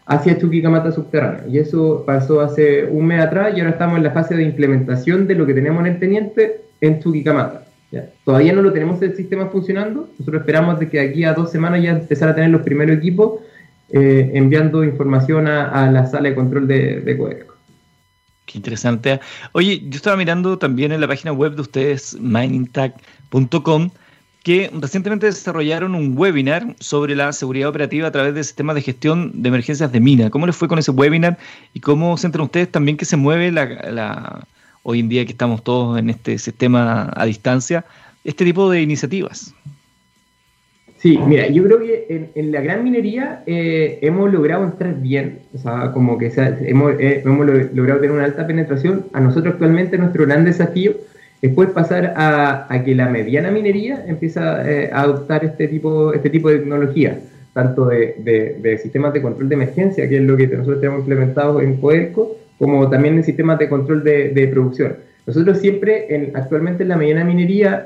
[0.07, 1.47] hacia Chuquicamata subterráneo.
[1.47, 5.27] Y eso pasó hace un mes atrás y ahora estamos en la fase de implementación
[5.27, 7.64] de lo que teníamos en el Teniente en Chuquicamata.
[8.23, 10.09] Todavía no lo tenemos el sistema funcionando.
[10.19, 13.39] Nosotros esperamos de que aquí a dos semanas ya empezar a tener los primeros equipos
[13.89, 17.45] eh, enviando información a, la sala de control de, de
[18.45, 19.19] Qué interesante.
[19.53, 23.89] Oye, yo estaba mirando también en la página web de ustedes, miningtag.com,
[24.43, 29.41] que recientemente desarrollaron un webinar sobre la seguridad operativa a través de sistemas de gestión
[29.41, 30.29] de emergencias de mina.
[30.29, 31.37] ¿Cómo les fue con ese webinar
[31.73, 34.47] y cómo sienten ustedes también que se mueve la,
[34.87, 37.85] hoy en día que estamos todos en este sistema a distancia,
[38.23, 39.53] este tipo de iniciativas?
[40.97, 45.57] Sí, mira, yo creo que en, la gran minería eh, hemos logrado entrar bien, o
[45.57, 49.05] sea, como que hemos, eh, logrado tener una alta penetración.
[49.13, 50.93] A nosotros actualmente nuestro gran desafío
[51.41, 56.29] es pues pasar a, que la mediana minería empiece eh, a adoptar este tipo, este
[56.29, 57.19] tipo de tecnología,
[57.53, 61.77] tanto de, sistemas de control de emergencia, que es lo que nosotros tenemos implementado en
[61.77, 64.97] Coerco, como también en sistemas de control de, producción.
[65.25, 67.85] Nosotros siempre, en, actualmente en la mediana minería,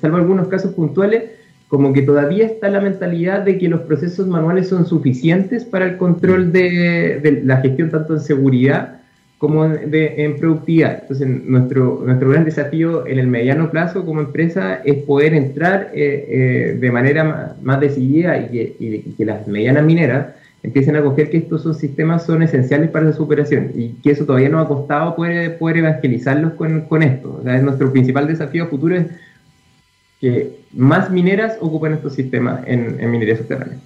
[0.00, 1.22] salvo algunos casos puntuales,
[1.68, 5.96] como que todavía está la mentalidad de que los procesos manuales son suficientes para el
[5.96, 9.00] control de, la gestión tanto en seguridad
[9.38, 11.00] como en productividad.
[11.02, 16.26] Entonces, nuestro, nuestro gran desafío en el mediano plazo como empresa es poder entrar eh,
[16.28, 20.28] eh, de manera más, decidida y que, las medianas mineras
[20.64, 24.48] empiecen a coger que estos sistemas son esenciales para su operación y que eso todavía
[24.48, 27.38] nos ha costado poder, poder evangelizarlos con, con esto.
[27.38, 29.06] O sea, es nuestro principal desafío futuro es
[30.20, 33.78] que más mineras ocupan estos sistemas en, minería subterránea.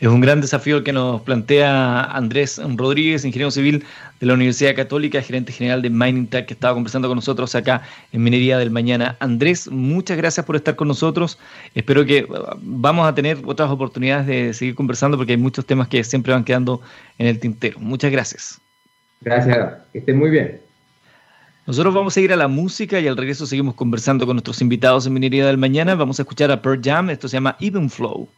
[0.00, 3.84] Es un gran desafío el que nos plantea Andrés Rodríguez, ingeniero civil
[4.18, 7.82] de la Universidad Católica, gerente general de Mining Tech, que estaba conversando con nosotros acá
[8.12, 9.16] en Minería del Mañana.
[9.20, 11.38] Andrés, muchas gracias por estar con nosotros.
[11.74, 12.26] Espero que
[12.62, 16.44] vamos a tener otras oportunidades de seguir conversando porque hay muchos temas que siempre van
[16.44, 16.80] quedando
[17.18, 17.78] en el tintero.
[17.80, 18.60] Muchas gracias.
[19.20, 20.60] Gracias, que estén muy bien.
[21.66, 25.06] Nosotros vamos a ir a la música y al regreso seguimos conversando con nuestros invitados
[25.06, 25.94] en Minería del Mañana.
[25.94, 28.28] Vamos a escuchar a Pearl Jam, esto se llama Even Flow.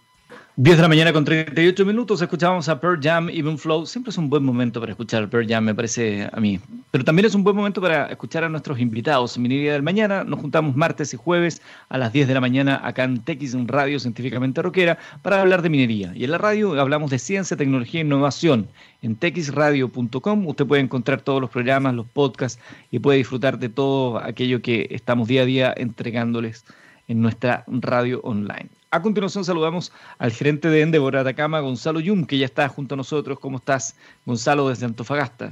[0.57, 3.87] 10 de la mañana con 38 minutos, escuchábamos a Pearl Jam, Even Flow.
[3.87, 6.61] Siempre es un buen momento para escuchar a Pearl Jam, me parece a mí.
[6.91, 9.39] Pero también es un buen momento para escuchar a nuestros invitados.
[9.39, 13.05] Minería del Mañana, nos juntamos martes y jueves a las 10 de la mañana acá
[13.05, 16.13] en TX Radio Científicamente Roquera para hablar de minería.
[16.15, 18.69] Y en la radio hablamos de ciencia, tecnología e innovación.
[19.01, 22.61] En texradio.com usted puede encontrar todos los programas, los podcasts
[22.91, 26.67] y puede disfrutar de todo aquello que estamos día a día entregándoles
[27.09, 28.82] en nuestra radio online.
[28.95, 32.99] A continuación saludamos al gerente de Endeavor Atacama, Gonzalo Yum, que ya está junto a
[32.99, 33.39] nosotros.
[33.39, 35.51] ¿Cómo estás, Gonzalo, desde Antofagasta?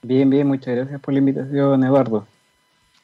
[0.00, 2.26] Bien, bien, muchas gracias por la invitación, Eduardo.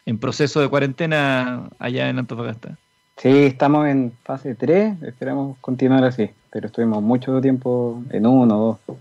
[0.06, 2.78] ¿En proceso de cuarentena allá en Antofagasta?
[3.18, 8.80] Sí, estamos en fase 3, esperamos continuar así, pero estuvimos mucho tiempo en uno o
[8.86, 8.96] dos,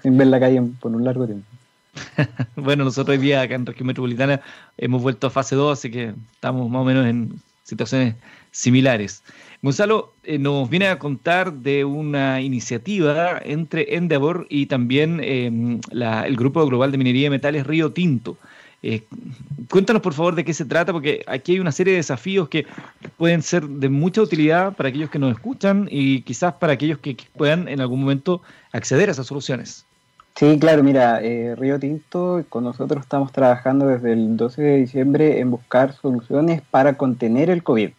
[0.00, 1.46] sin, ver la calle por un largo tiempo.
[2.54, 4.40] bueno, nosotros hoy día acá en Región Metropolitana
[4.78, 7.32] hemos vuelto a fase 2, así que estamos más o menos en
[7.70, 8.16] situaciones
[8.50, 9.22] similares.
[9.62, 16.36] Gonzalo eh, nos viene a contar de una iniciativa entre Endeavor y también em, el
[16.36, 18.36] Grupo Global de Minería de Metales Río Tinto.
[18.82, 19.02] Eh,
[19.68, 22.66] cuéntanos por favor de qué se trata, porque aquí hay una serie de desafíos que
[23.18, 27.16] pueden ser de mucha utilidad para aquellos que nos escuchan y quizás para aquellos que
[27.36, 28.40] puedan en algún momento
[28.72, 29.84] acceder a esas soluciones.
[30.34, 35.40] Sí, claro, mira, eh, Río Tinto, con nosotros estamos trabajando desde el 12 de diciembre
[35.40, 37.90] en buscar soluciones para contener el COVID.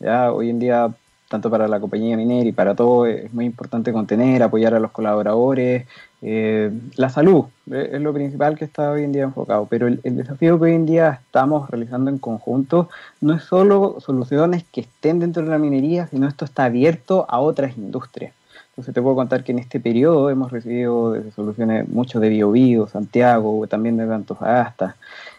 [0.00, 0.94] Ya hoy en día
[1.32, 4.90] tanto para la compañía minera y para todo, es muy importante contener, apoyar a los
[4.90, 5.86] colaboradores.
[6.20, 10.58] Eh, la salud es lo principal que está hoy en día enfocado, pero el, desafío
[10.58, 12.90] que hoy en día estamos realizando en conjunto
[13.22, 17.40] no es solo soluciones que estén dentro de la minería, sino esto está abierto a
[17.40, 18.34] otras industrias.
[18.82, 22.88] Entonces te puedo contar que en este periodo hemos recibido desde soluciones mucho de Biobío,
[22.88, 24.96] Santiago, también de Antofagasta.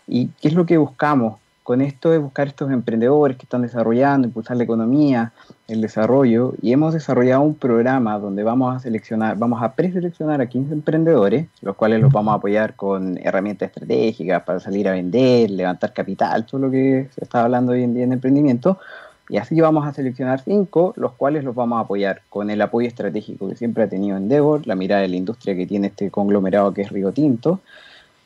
[0.07, 1.35] ¿Y qué es lo que buscamos?
[1.63, 5.31] con esto de buscar estos emprendedores que están desarrollando, impulsar la economía,
[5.69, 10.47] el desarrollo, y hemos desarrollado un programa donde vamos a seleccionar, vamos a preseleccionar a
[10.47, 15.51] 15 emprendedores, los cuales los vamos a apoyar con herramientas estratégicas para salir a vender,
[15.51, 18.77] levantar capital, todo lo que se está hablando hoy en día en emprendimiento,
[19.29, 22.87] y así vamos a seleccionar cinco, los cuales los vamos a apoyar con el apoyo
[22.87, 26.73] estratégico que siempre ha tenido Endeavor, la mirada de la industria que tiene este conglomerado
[26.73, 27.61] que es Río Tinto,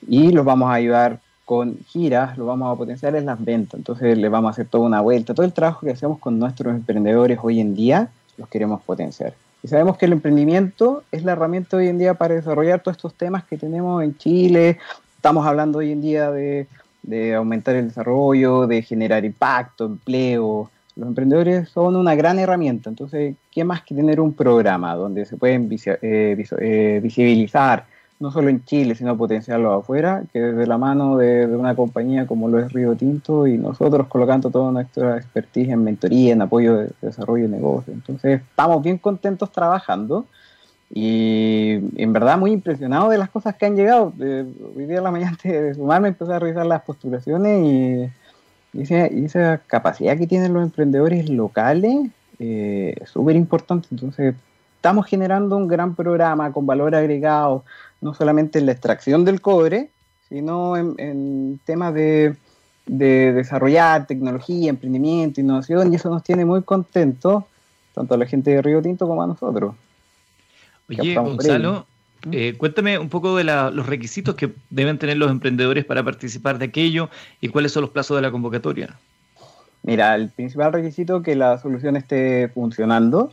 [0.08, 3.78] y los vamos a ayudar con giras, lo vamos a potenciar en las ventas.
[3.78, 5.34] Entonces le vamos a hacer toda una vuelta.
[5.34, 9.34] Todo el trabajo que hacemos con nuestros emprendedores hoy en día los queremos potenciar.
[9.64, 13.14] Y sabemos que el emprendimiento es la herramienta hoy en día para desarrollar todos estos
[13.14, 14.78] temas que tenemos en Chile.
[15.16, 16.68] Estamos hablando hoy en día de,
[17.02, 20.70] de aumentar el desarrollo, de generar impacto, empleo.
[20.98, 22.90] Los emprendedores son una gran herramienta.
[22.90, 27.86] Entonces, ¿qué más que tener un programa donde se pueden eh, eh, visibilizar?
[28.20, 32.48] no solo en Chile, sino potenciarlo afuera, que desde la mano de, una compañía como
[32.48, 36.90] lo es Río Tinto y nosotros colocando toda nuestra expertise en mentoría, en apoyo de,
[37.02, 37.94] desarrollo de negocio.
[37.94, 40.26] Entonces, estamos bien contentos trabajando
[40.90, 44.14] y en verdad muy impresionados de las cosas que han llegado.
[44.18, 48.10] hoy día la mañana de sumarme empecé a revisar las postulaciones y,
[48.74, 53.88] esa, capacidad que tienen los emprendedores locales eh, es súper importante.
[53.92, 54.36] Entonces,
[54.76, 57.64] estamos generando un gran programa con valor agregado
[58.02, 59.90] no solamente en la extracción del cobre,
[60.30, 62.36] sino en, temas de,
[62.86, 67.44] desarrollar tecnología, emprendimiento, innovación, y eso nos tiene muy contentos,
[67.94, 69.76] tanto a la gente de Río Tinto como a nosotros.
[70.90, 71.86] Oye, Gonzalo.
[72.32, 76.66] Eh, cuéntame un poco de los requisitos que deben tener los emprendedores para participar de
[76.66, 77.10] aquello
[77.42, 78.96] y cuáles son los plazos de la convocatoria.
[79.84, 83.32] Mira, el principal requisito es que la solución esté funcionando,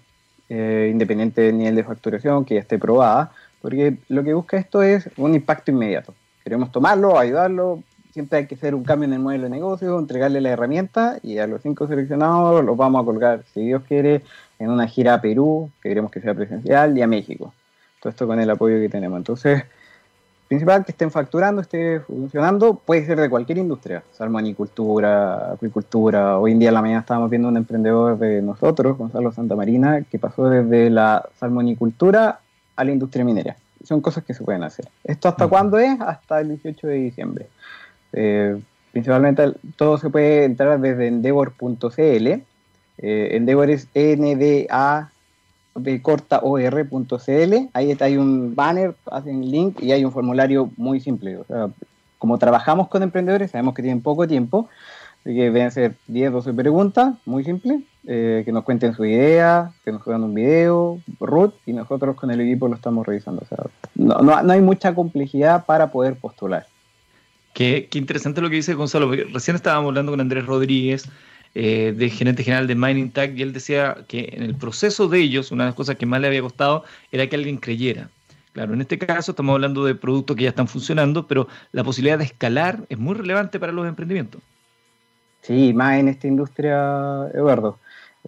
[0.49, 4.83] eh, independiente del nivel de facturación, que ya esté probada, porque lo que busca esto
[4.83, 6.15] es un impacto inmediato.
[6.45, 10.41] Queremos tomarlo, ayudarlo, siempre hay que hacer un cambio en el modelo de negocio, entregarle
[10.41, 14.23] la herramienta y a los cinco seleccionados los vamos a colgar, si Dios quiere,
[14.61, 17.53] en una gira a Perú, que queremos que sea presencial, y a México.
[18.05, 19.17] Todo esto con el apoyo que tenemos.
[19.17, 19.65] Entonces,
[20.47, 26.39] principal que estén facturando, esté funcionando, puede ser de cualquier industria, salmonicultura, acuicultura.
[26.39, 30.03] Hoy en día en la mañana estábamos viendo un emprendedor de nosotros, Gonzalo Santa Marina,
[30.03, 32.41] que pasó desde la salmonicultura
[32.77, 33.57] a la industria minera.
[33.83, 34.87] Son cosas que se pueden hacer.
[35.03, 35.99] ¿Esto hasta cuándo es?
[35.99, 37.47] Hasta el 18 de diciembre.
[38.13, 38.61] Eh,
[38.93, 42.27] principalmente todo se puede entrar desde endeavor.cl.
[42.27, 42.43] Eh,
[42.99, 45.11] endeavor es NDA
[45.75, 47.55] de corta or.cl.
[47.73, 51.39] Ahí está, hay un banner, hacen link y hay un formulario muy simple.
[52.19, 54.69] Como trabajamos con emprendedores, sabemos que tienen poco tiempo,
[55.21, 57.83] así que deben ser 10, 12 preguntas, muy simple.
[58.07, 62.31] Eh, que nos cuenten su idea, que nos hagan un video, root, y nosotros con
[62.31, 63.41] el equipo lo estamos revisando.
[63.41, 66.67] O sea, no, no, hay mucha complejidad para poder postular.
[67.55, 71.09] Qué, qué, interesante lo que dice Gonzalo, porque recién estábamos hablando con Andrés Rodríguez
[71.55, 75.21] eh, de gerente general de Mining Tag, y él decía que en el proceso de
[75.21, 78.09] ellos, una de las cosas que más le había costado era que alguien creyera.
[78.53, 82.19] Claro, en este caso estamos hablando de productos que ya están funcionando, pero la posibilidad
[82.19, 84.41] de escalar es muy relevante para los emprendimientos.
[85.43, 87.79] Sí, más en esta industria, Eduardo.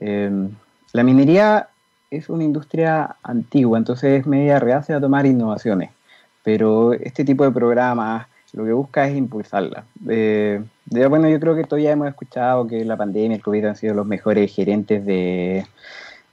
[0.01, 0.49] Eh,
[0.93, 1.69] la minería
[2.11, 5.91] es una industria antigua, entonces es media reacia a tomar innovaciones,
[6.43, 9.85] pero este tipo de programas lo que busca es impulsarla.
[10.09, 13.77] Eh, bueno, yo creo que todos ya hemos escuchado que la pandemia, el COVID han
[13.77, 15.67] sido los mejores gerentes de,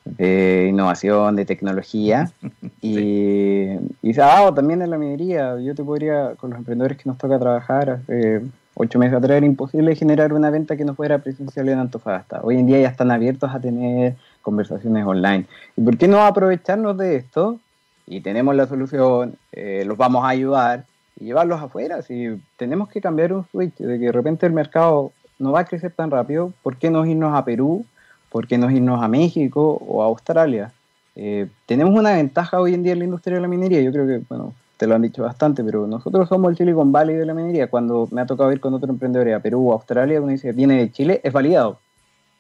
[0.05, 2.31] de innovación, de tecnología,
[2.81, 3.69] y,
[4.01, 5.59] y se ha dado también en la minería.
[5.59, 8.41] Yo te podría, con los emprendedores que nos toca trabajar, hace
[8.75, 12.41] ocho meses atrás era imposible generar una venta que no fuera presencial en Antofagasta.
[12.43, 15.45] Hoy en día ya están abiertos a tener conversaciones online.
[15.75, 17.59] ¿Y por qué no aprovecharnos de esto?
[18.05, 20.85] Y tenemos la solución, eh, los vamos a ayudar
[21.19, 22.01] y llevarlos afuera.
[22.01, 25.65] Si tenemos que cambiar un switch de que de repente el mercado no va a
[25.65, 27.85] crecer tan rápido, ¿por qué no irnos a Perú?
[28.29, 30.71] ¿Por qué no irnos a México o a Australia?
[31.15, 33.81] Eh, tenemos una ventaja hoy en día en la industria de la minería.
[33.81, 37.15] Yo creo que, bueno, te lo han dicho bastante, pero nosotros somos el Silicon Valley
[37.15, 37.69] de la minería.
[37.69, 40.77] Cuando me ha tocado ir con otro emprendedor a Perú o Australia, uno dice, viene
[40.77, 41.79] de Chile, es validado.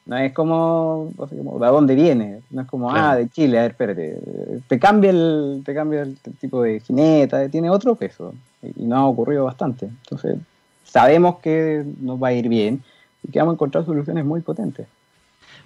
[0.05, 2.41] No es como, ¿de dónde viene?
[2.49, 4.19] No es como, ah, de Chile, a ver, espérate.
[4.67, 8.33] Te cambia el, te cambia el, tipo de jineta, tiene otro peso.
[8.75, 9.85] Y, no ha ocurrido bastante.
[9.85, 10.37] Entonces,
[10.83, 12.83] sabemos que nos va a ir bien
[13.27, 14.87] y que vamos a encontrar soluciones muy potentes.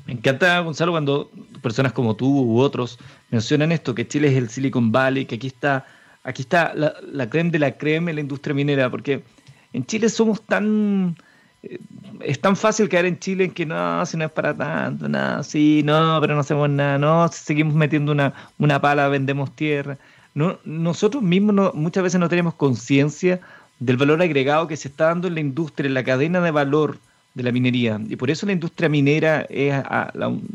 [0.05, 1.29] Me encanta, Gonzalo, cuando
[1.61, 2.97] personas como tú u otros
[3.29, 5.85] mencionan esto, que Chile es el Silicon Valley, que aquí está,
[6.23, 9.23] aquí está la, creme de la creme en la industria minera, porque
[9.73, 11.17] en Chile somos tan
[11.63, 11.79] eh,
[12.21, 15.43] es tan fácil caer en Chile en que no, si no es para tanto, nada,
[15.43, 19.97] sí, no, pero no hacemos nada, no, seguimos metiendo una, una pala, vendemos tierra.
[20.37, 23.39] No, nosotros mismos muchas veces no tenemos conciencia
[23.79, 26.99] del valor agregado que se está dando en la industria, en la cadena de valor
[27.33, 27.99] de la minería.
[28.07, 29.83] Y por eso la industria minera es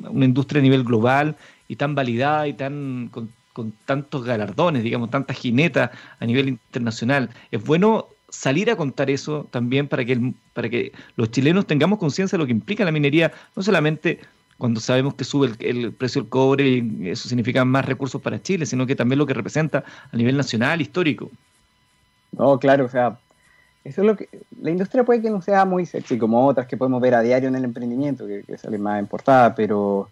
[0.08, 1.34] una industria a nivel global
[1.66, 5.90] y tan validada y tan con, con tantos galardones, digamos, tantas jinetas
[6.20, 7.30] a nivel internacional.
[7.50, 12.36] Es bueno salir a contar eso también para que, para que los chilenos tengamos conciencia
[12.36, 14.20] de lo que implica la minería, no solamente
[14.62, 18.86] cuando sabemos que sube el, precio del cobre eso significa más recursos para Chile, sino
[18.86, 21.32] que también lo que representa a nivel nacional, histórico.
[22.30, 23.18] No, claro, o sea,
[23.82, 24.28] eso es lo que
[24.60, 27.48] la industria puede que no sea muy sexy como otras que podemos ver a diario
[27.48, 30.08] en el emprendimiento, que, que más importada, pero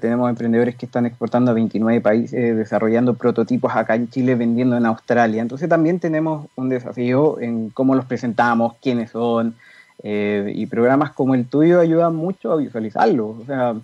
[0.00, 4.86] tenemos emprendedores que están exportando a 29 países, desarrollando prototipos acá en Chile, vendiendo en
[4.86, 5.40] Australia.
[5.40, 9.54] Entonces también tenemos un desafío en cómo los presentamos, quiénes son,
[10.02, 13.28] eh, y programas como el tuyo ayudan mucho a visualizarlo.
[13.28, 13.74] O sea,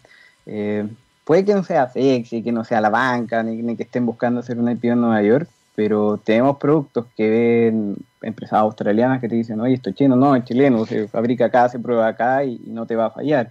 [0.46, 0.86] eh,
[1.24, 4.58] puede que no sea sexy, que no sea la banca, ni, que estén buscando hacer
[4.58, 9.60] una IPO en Nueva York, pero tenemos productos que ven empresas australianas que te dicen,
[9.60, 12.86] oye, esto es chino, no, es chileno, se fabrica acá, se prueba acá y no
[12.86, 13.50] te va a fallar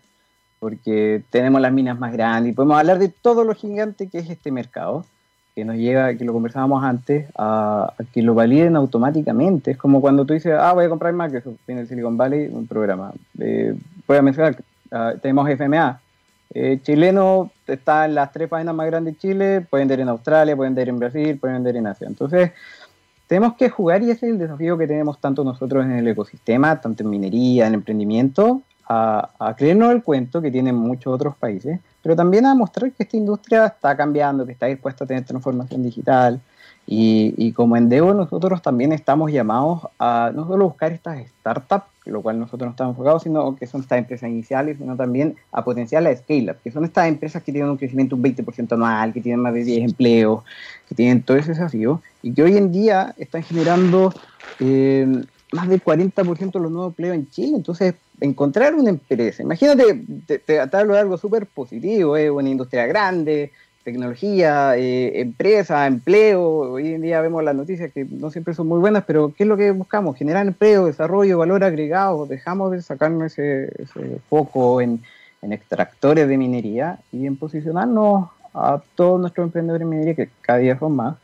[0.63, 4.29] porque tenemos las minas más grandes y podemos hablar de todo lo gigante que es
[4.29, 5.05] este mercado,
[5.55, 9.71] que nos lleva, que lo conversábamos antes, a, que lo validen automáticamente.
[9.71, 12.67] Es como cuando tú dices, ah, voy a comprar eso viene el Silicon Valley, un
[12.67, 13.11] programa.
[13.39, 13.75] Eh,
[14.07, 14.57] voy a mencionar,
[14.91, 15.99] uh, tenemos FMA.
[16.55, 20.55] Eh, chileno está en las tres páginas más grandes de Chile, pueden vender en Australia,
[20.55, 22.07] pueden vender en Brasil, pueden vender en Asia.
[22.07, 22.51] Entonces,
[23.27, 26.79] tenemos que jugar y ese es el desafío que tenemos tanto nosotros en el ecosistema,
[26.79, 32.15] tanto en minería, en emprendimiento, a, creernos el cuento que tienen muchos otros países, pero
[32.15, 36.39] también a mostrar que esta industria está cambiando, que está dispuesta a tener transformación digital.
[36.85, 42.21] Y, como en Devo nosotros también estamos llamados a no solo buscar estas startups, lo
[42.21, 46.03] cual nosotros no estamos enfocados, sino que son estas empresas iniciales, sino también a potenciar
[46.03, 49.39] la scale-up, que son estas empresas que tienen un crecimiento un 20% anual, que tienen
[49.39, 50.43] más de 10 empleos,
[50.89, 54.13] que tienen todo ese desafío, y que hoy en día están generando
[54.59, 57.55] eh, más del 40% de los nuevos empleos en Chile.
[57.55, 63.51] Entonces, encontrar una empresa, imagínate, te, te, de algo súper positivo, es una industria grande,
[63.83, 66.41] tecnología, eh, empresa, empleo.
[66.41, 69.49] Hoy en día vemos las noticias que no siempre son muy buenas, pero ¿qué es
[69.49, 70.15] lo que buscamos?
[70.15, 72.25] Generar empleo, desarrollo, valor agregado.
[72.25, 73.69] Dejamos de sacarnos ese,
[74.29, 75.01] foco en,
[75.41, 80.79] extractores de minería y en posicionarnos a todos nuestros emprendedores de minería, que cada día
[80.79, 81.17] son más,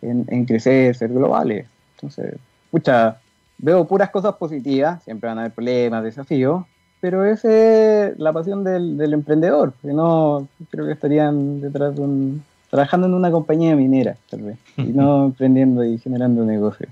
[0.00, 1.66] en, en crecer, ser globales.
[1.96, 2.36] Entonces,
[2.72, 3.18] mucha
[3.58, 6.64] veo puras cosas positivas, siempre van a haber problemas, desafíos,
[7.00, 12.44] pero esa es la pasión del, emprendedor, que no creo que estarían detrás de un,
[12.70, 16.88] trabajando en una compañía minera, tal vez, y no emprendiendo y generando negocio.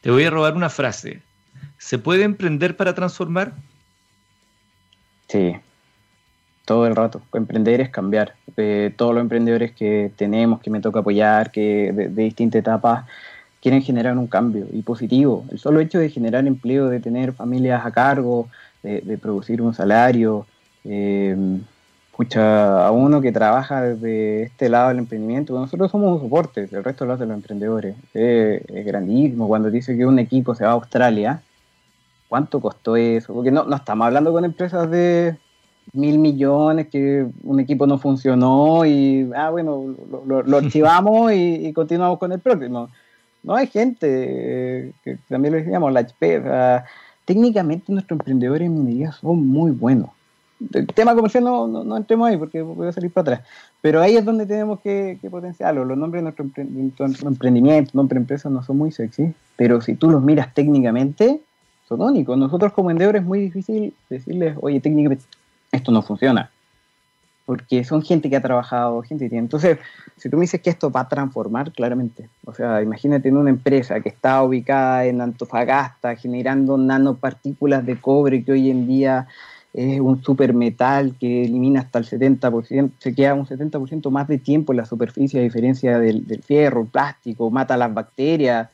[0.00, 1.22] Te voy a robar una frase.
[1.78, 3.52] ¿Se puede emprender para transformar?
[5.28, 5.54] Sí,
[6.64, 7.20] todo el rato.
[7.32, 8.34] Emprender es cambiar.
[8.96, 13.06] todos los emprendedores que tenemos, que me toca apoyar, que de distintas etapas,
[13.60, 15.44] quieren generar un cambio y positivo.
[15.50, 18.48] El solo hecho de generar empleo, de tener familias a cargo,
[18.82, 20.46] de, producir un salario,
[22.36, 27.04] a uno que trabaja desde este lado del emprendimiento, nosotros somos un soporte, el resto
[27.04, 27.96] lo hacen los emprendedores.
[28.14, 31.42] es grandísimo cuando dice que un equipo se va a Australia.
[32.28, 33.34] ¿Cuánto costó eso?
[33.34, 35.36] Porque no, no estamos hablando con empresas de
[35.92, 39.96] mil millones que un equipo no funcionó y, ah, bueno,
[40.26, 42.88] lo, archivamos y, continuamos con el próximo.
[43.42, 46.42] No hay gente, eh, que también lo decíamos, la HP.
[47.24, 50.10] técnicamente nuestros emprendedores en minería son muy buenos
[50.74, 53.48] el tema comercial no, no, entremos ahí porque voy a salir para atrás.
[53.80, 55.84] Pero ahí es donde tenemos que, potenciarlo.
[55.84, 60.10] Los nombres de nuestro, emprendimiento, nombre de empresa no son muy sexy, pero si tú
[60.10, 61.40] los miras técnicamente,
[61.88, 62.36] son únicos.
[62.36, 65.24] Nosotros como vendedores es muy difícil decirles, oye, técnicamente
[65.72, 66.50] esto no funciona.
[67.50, 69.42] Porque son gente que ha trabajado, gente que tiene.
[69.42, 69.76] Entonces,
[70.16, 72.28] si tú me dices que esto va a transformar, claramente.
[72.44, 78.44] O sea, imagínate en una empresa que está ubicada en Antofagasta, generando nanopartículas de cobre
[78.44, 79.26] que hoy en día
[79.74, 84.72] es un supermetal que elimina hasta el 70%, se queda un 70% más de tiempo
[84.72, 88.68] en la superficie a diferencia del, fierro, el plástico, mata las bacterias.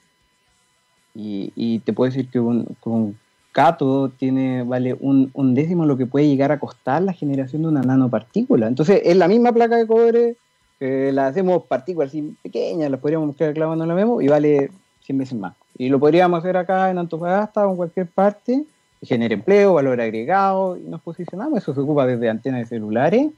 [1.14, 3.16] Y, te puedo decir que un, un
[3.56, 7.68] cátodo tiene, vale un, un, décimo lo que puede llegar a costar la generación de
[7.68, 8.66] una nanopartícula.
[8.66, 10.36] Entonces, es la misma placa de cobre,
[10.78, 14.70] que la hacemos partículas así pequeñas, las podríamos mezclar clavando la vemos y vale
[15.04, 15.54] 100 veces más.
[15.78, 18.66] Y lo podríamos hacer acá en Antofagasta o en cualquier parte
[19.02, 21.58] genera empleo, valor agregado, y nos posicionamos.
[21.58, 23.30] Eso se ocupa desde antenas de celulares,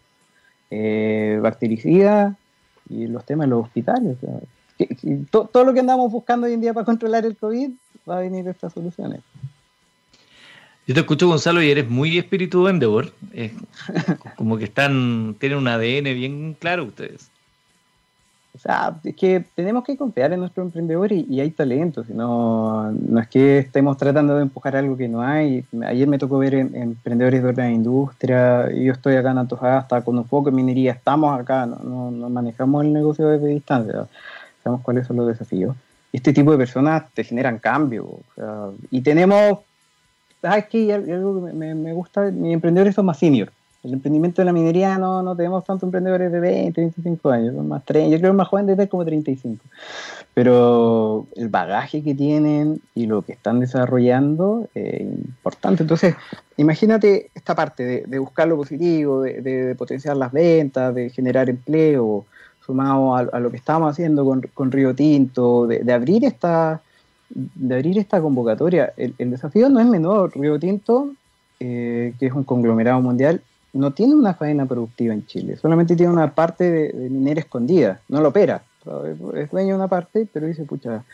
[0.70, 2.34] eh, bactericidas
[2.88, 4.16] y los temas de los hospitales.
[5.30, 7.70] todo lo que andamos buscando hoy en día para controlar el COVID
[8.08, 9.20] va a venir de estas soluciones.
[10.88, 13.12] Yo te escucho, Gonzalo, y eres muy espíritu vendedor.
[14.36, 17.30] como que están, tienen un ADN bien claro ustedes.
[18.54, 23.20] O sea, es que tenemos que confiar en nuestro emprendedor y, hay talento, no, no
[23.20, 25.62] es que estemos tratando de empujar algo que no hay.
[25.86, 30.24] Ayer me tocó ver emprendedores de otra industria, yo estoy acá en Antofagasta con un
[30.24, 34.08] poco en minería, estamos acá, no, no, manejamos el negocio desde distancia,
[34.64, 35.76] sabemos cuáles son los desafíos.
[36.12, 39.58] Este tipo de personas te generan cambio, o sea, y tenemos,
[40.42, 40.92] ¿sabes qué?
[40.92, 43.50] Algo que me, me gusta, mis emprendedores son más senior
[43.84, 47.68] el emprendimiento de la minería no, no tenemos tantos emprendedores de 20, 25 años, son
[47.68, 49.64] más 30, yo creo que más joven de como 35.
[50.34, 55.82] Pero el bagaje que tienen y lo que están desarrollando es importante.
[55.82, 56.14] Entonces,
[56.56, 62.24] imagínate esta parte de, buscar lo positivo, de, potenciar las ventas, de generar empleo,
[62.64, 66.82] sumado a, lo que estamos haciendo con, con Río Tinto, de, abrir esta
[67.30, 68.92] de abrir esta convocatoria.
[68.96, 70.32] El, desafío no es menor.
[70.34, 71.12] Río Tinto,
[71.60, 76.12] eh, que es un conglomerado mundial, no tiene una faena productiva en Chile, solamente tiene
[76.12, 78.62] una parte de, minera escondida, no lo opera.
[79.34, 81.04] Es dueño de una parte, pero dice, pucha,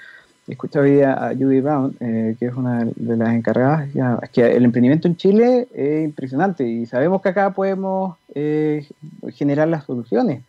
[0.47, 5.09] escucha hoy a Judy Brown, eh, que es una de las encargadas, ya, el emprendimiento
[5.09, 8.87] en Chile es impresionante y sabemos que acá podemos eh,
[9.33, 10.43] generar las soluciones,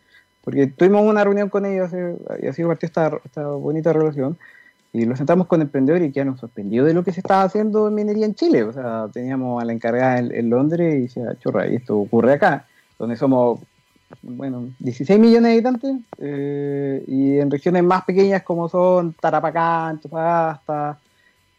[0.44, 1.90] porque tuvimos una reunión con ellos
[2.40, 4.36] y así partió esta, esta bonita relación,
[4.96, 7.94] y lo sentamos con emprendedores y quedaron sorprendidos de lo que se estaba haciendo en
[7.94, 8.62] minería en Chile.
[8.62, 12.66] O sea, teníamos a la encargada en, Londres y decía, chorra, y esto ocurre acá,
[12.98, 13.60] donde somos,
[14.22, 20.98] bueno, 16 millones de habitantes, eh, y en regiones más pequeñas como son Tarapacá, Antofagasta,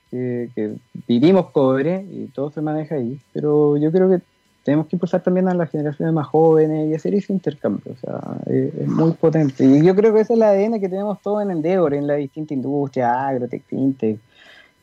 [0.10, 0.76] que
[1.08, 3.20] vivimos cobre y todo se maneja ahí.
[3.34, 4.22] Pero yo creo que
[4.68, 7.94] tenemos que impulsar también a las generaciones más jóvenes y hacer ese intercambio.
[7.94, 9.64] O sea, es, muy potente.
[9.64, 12.16] Y yo creo que ese es el ADN que tenemos todos en Endeavor, en la
[12.16, 14.20] distinta industria, agrotech, fintech,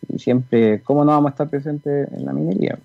[0.08, 2.78] y siempre, ¿cómo no vamos a estar presentes en la minería?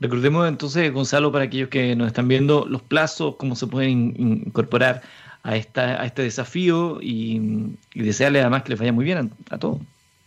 [0.00, 5.02] Recordemos entonces, Gonzalo, para aquellos que nos están viendo, los plazos, cómo se pueden incorporar
[5.44, 9.58] a, esta, a este desafío y, desearle además que les vaya muy bien a, a
[9.58, 9.78] todos.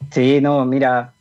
[0.10, 1.12] Sí, no, mira,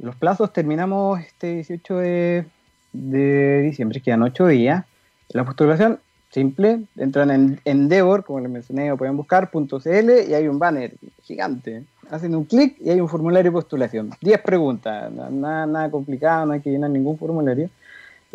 [0.00, 2.46] los plazos terminamos este 18 de
[2.94, 4.84] de diciembre, quedan ocho días.
[5.30, 5.98] La postulación,
[6.30, 10.94] simple, entran en Endeavor, como les mencioné, o pueden buscar, .cl y hay un banner
[11.22, 11.84] gigante.
[12.10, 14.10] Hacen un clic y hay un formulario de postulación.
[14.20, 17.68] Diez preguntas, nada, nada complicado, no hay que llenar ningún formulario.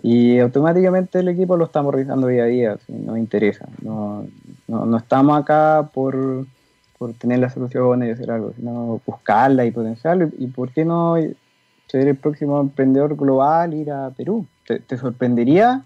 [0.01, 3.67] Y automáticamente el equipo lo estamos revisando día a día, si nos interesa.
[3.81, 4.25] No,
[4.67, 6.45] no, estamos acá por,
[6.97, 10.29] por tener la solución y hacer algo, sino buscarla y potenciarlo.
[10.37, 11.17] Y, por qué no
[11.89, 14.45] ser el próximo emprendedor global, ir a Perú.
[14.65, 15.83] ¿Te, sorprendería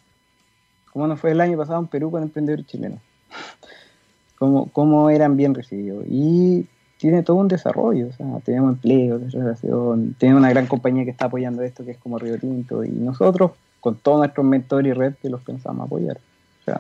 [0.92, 3.00] cómo nos fue el año pasado en Perú con emprendedores chilenos?
[4.38, 6.06] cómo, cómo eran bien recibidos.
[6.10, 11.12] Y tiene todo un desarrollo, o sea, tenemos empleo, relación, tenemos una gran compañía que
[11.12, 14.94] está apoyando esto, que es como Río Tinto, y nosotros, con todos nuestros mentores y
[14.94, 16.18] red, que los pensamos apoyar.
[16.62, 16.80] O sea,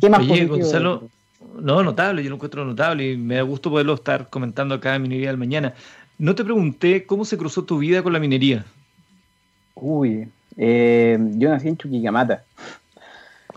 [0.00, 1.08] ¿qué más Oye, Gonzalo,
[1.58, 5.02] no, notable, yo lo encuentro notable y me da gusto poderlo estar comentando acá en
[5.02, 5.74] Minería del Mañana.
[6.20, 8.66] No te pregunté cómo se cruzó tu vida con la minería.
[9.74, 12.44] Uy, Eh, yo nací en Chuquicamata.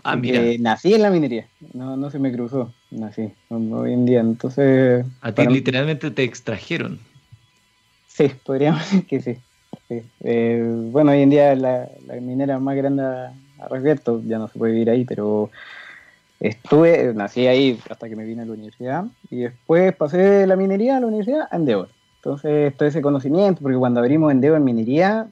[0.02, 0.40] Ah, mira.
[0.60, 4.20] nací en la minería, no, no se me cruzó, nací hoy en día.
[4.20, 5.04] Entonces.
[5.20, 7.00] A ti literalmente te extrajeron.
[8.08, 9.36] Sí, podríamos decir que sí.
[10.22, 14.58] Eh, bueno, hoy en día la, la minera más grande a respecto, ya no se
[14.58, 15.50] puede vivir ahí, pero
[16.40, 20.56] estuve, nací ahí hasta que me vine a la universidad y después pasé de la
[20.56, 21.90] minería a la universidad a Endeavor.
[22.24, 25.26] Entonces, todo ese conocimiento, porque cuando abrimos Endeavor en minería,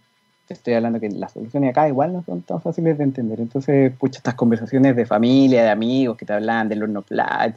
[0.48, 3.40] estoy hablando que las soluciones acá igual no son tan fáciles de entender.
[3.40, 7.54] Entonces, pucha, estas conversaciones de familia, de amigos que te hablan del horno flash,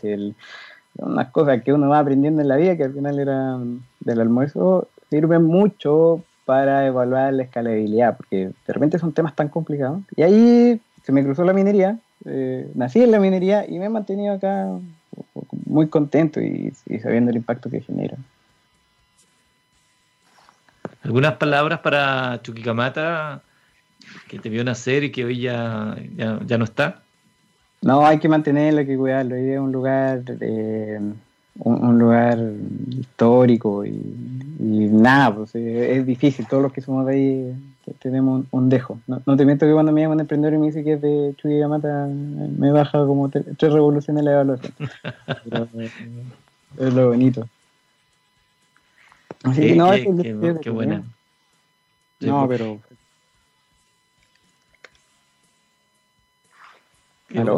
[0.97, 4.87] unas cosas que uno va aprendiendo en la vida que al final eran del almuerzo,
[5.09, 9.99] sirven mucho para evaluar la escalabilidad, porque de repente son temas tan complicados.
[10.15, 13.89] Y ahí se me cruzó la minería, eh, nací en la minería y me he
[13.89, 14.69] mantenido acá
[15.65, 18.15] muy contento y, sabiendo el impacto que genera.
[21.05, 23.43] ¿Algunas palabras para Chuquicamata
[24.27, 27.03] que te vio nacer y que hoy ya, ya, no está?
[27.83, 29.35] No, hay que mantenerlo, hay que cuidarlo.
[29.35, 30.99] Hoy es un lugar eh,
[31.59, 32.39] un, lugar
[32.89, 33.93] histórico y,
[34.59, 37.55] nada, pues eh, es difícil, todos los que somos de ahí
[37.99, 38.97] tenemos un, dejo.
[39.05, 41.35] No, te miento que cuando me llama un emprendedor y me dice que es de
[41.37, 44.73] Chuquicamata, me baja como tres revoluciones la evaluación.
[46.77, 47.47] Eh, es lo bonito.
[49.45, 51.03] Así que no, qué, qué, qué buena.
[52.19, 52.59] No, pues.
[52.59, 52.81] pero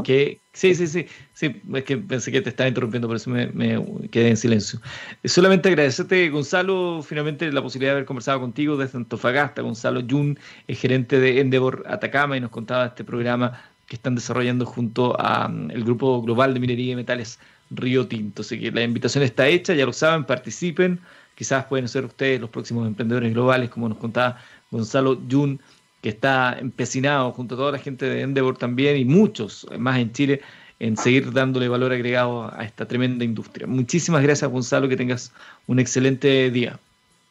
[0.04, 4.08] Que, sí, sí, sí, sí, es que pensé que te estaba interrumpiendo, por eso me,
[4.10, 4.80] quedé en silencio.
[5.24, 9.62] Solamente agradecerte, Gonzalo, finalmente la posibilidad de haber conversado contigo desde Antofagasta.
[9.62, 14.66] Gonzalo Jun es gerente de Endeavor Atacama y nos contaba este programa que están desarrollando
[14.66, 18.42] junto al mm, Grupo Global de Minería y Metales Río Tinto.
[18.42, 21.00] Así que la invitación está hecha, ya lo saben, participen.
[21.38, 24.40] Quizás pueden ser ustedes los próximos emprendedores globales, como nos contaba
[24.72, 25.60] Gonzalo Jun
[26.02, 30.12] que está empecinado junto a toda la gente de Endeavor también y muchos más en
[30.12, 30.42] Chile
[30.80, 33.68] en seguir dándole valor agregado a esta tremenda industria.
[33.68, 35.32] Muchísimas gracias, Gonzalo, que tengas
[35.66, 36.80] un excelente día.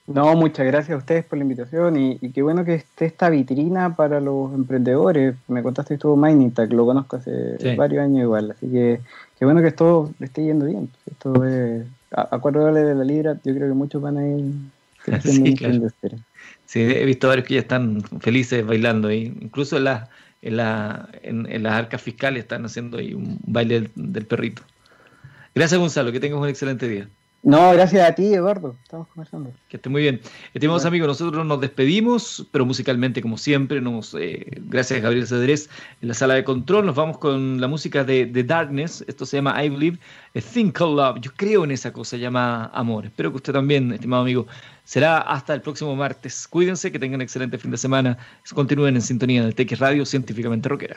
[0.07, 3.96] No, muchas gracias a ustedes por la invitación y, qué bueno que esté esta vitrina
[3.96, 5.34] para los emprendedores.
[5.48, 9.00] Me contaste que estuvo Mining lo conozco hace varios años igual, así que
[9.38, 10.88] qué bueno que esto esté yendo bien.
[11.11, 11.84] Esto es,
[12.16, 14.44] a, cuatro dólares de la libra, yo creo que muchos van a ir
[15.22, 15.54] sí,
[16.64, 19.32] Sí, he visto varios que ya están felices bailando ahí.
[19.40, 20.08] Incluso en, la,
[20.42, 24.62] en, la, en, las arcas fiscales están haciendo ahí un baile del, perrito.
[25.54, 26.10] Gracias, Gonzalo.
[26.10, 27.08] Que tengas un excelente día.
[27.43, 28.76] No, gracias a ti, Eduardo.
[28.82, 29.53] Estamos conversando.
[29.68, 30.20] Que esté muy bien.
[30.53, 35.70] Estimados amigos, nosotros nos despedimos, pero musicalmente, como siempre, nos, eh, gracias a Gabriel Cedrés
[36.01, 36.87] en la sala de control.
[36.87, 39.05] Nos vamos con la música de The Darkness.
[39.07, 39.99] Esto se llama I Believe,
[40.34, 41.20] a Thing Called Love.
[41.20, 43.07] Yo creo en esa cosa, se llama amor.
[43.07, 44.47] Espero que usted también, estimado amigo,
[44.87, 46.47] Será hasta el próximo martes.
[46.47, 48.18] Cuídense, que tengan un excelente fin de semana.
[48.55, 50.97] Continúen en sintonía de TX Radio Científicamente Rockera.